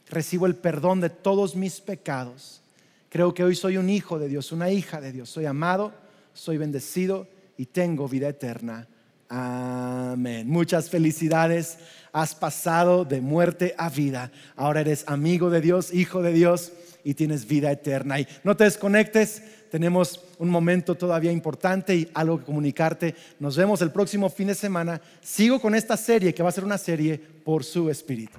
Recibo 0.07 0.45
el 0.45 0.55
perdón 0.55 1.01
de 1.01 1.09
todos 1.09 1.57
mis 1.57 1.81
pecados. 1.81 2.61
Creo 3.09 3.33
que 3.33 3.43
hoy 3.43 3.55
soy 3.55 3.75
un 3.75 3.89
hijo 3.89 4.17
de 4.17 4.29
Dios, 4.29 4.53
una 4.53 4.69
hija 4.69 5.01
de 5.01 5.11
Dios. 5.11 5.29
Soy 5.29 5.45
amado, 5.45 5.91
soy 6.33 6.57
bendecido 6.57 7.27
y 7.57 7.65
tengo 7.65 8.07
vida 8.07 8.29
eterna. 8.29 8.87
Amén. 9.29 10.47
Muchas 10.49 10.89
felicidades. 10.89 11.77
Has 12.11 12.33
pasado 12.33 13.03
de 13.03 13.21
muerte 13.21 13.75
a 13.77 13.89
vida. 13.89 14.31
Ahora 14.55 14.81
eres 14.81 15.03
amigo 15.07 15.49
de 15.49 15.61
Dios, 15.61 15.93
hijo 15.93 16.21
de 16.21 16.31
Dios 16.31 16.71
y 17.03 17.13
tienes 17.13 17.45
vida 17.45 17.71
eterna. 17.71 18.19
Y 18.19 18.27
no 18.43 18.55
te 18.55 18.63
desconectes. 18.63 19.41
Tenemos 19.69 20.21
un 20.37 20.49
momento 20.49 20.95
todavía 20.95 21.31
importante 21.31 21.95
y 21.95 22.09
algo 22.13 22.39
que 22.39 22.45
comunicarte. 22.45 23.15
Nos 23.39 23.57
vemos 23.57 23.81
el 23.81 23.91
próximo 23.91 24.29
fin 24.29 24.47
de 24.47 24.55
semana. 24.55 25.01
Sigo 25.21 25.59
con 25.59 25.75
esta 25.75 25.97
serie 25.97 26.33
que 26.33 26.43
va 26.43 26.49
a 26.49 26.53
ser 26.53 26.63
una 26.63 26.77
serie 26.77 27.17
por 27.17 27.63
su 27.63 27.89
espíritu. 27.89 28.37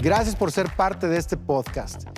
Gracias 0.00 0.36
por 0.36 0.52
ser 0.52 0.68
parte 0.76 1.08
de 1.08 1.18
este 1.18 1.36
podcast. 1.36 2.17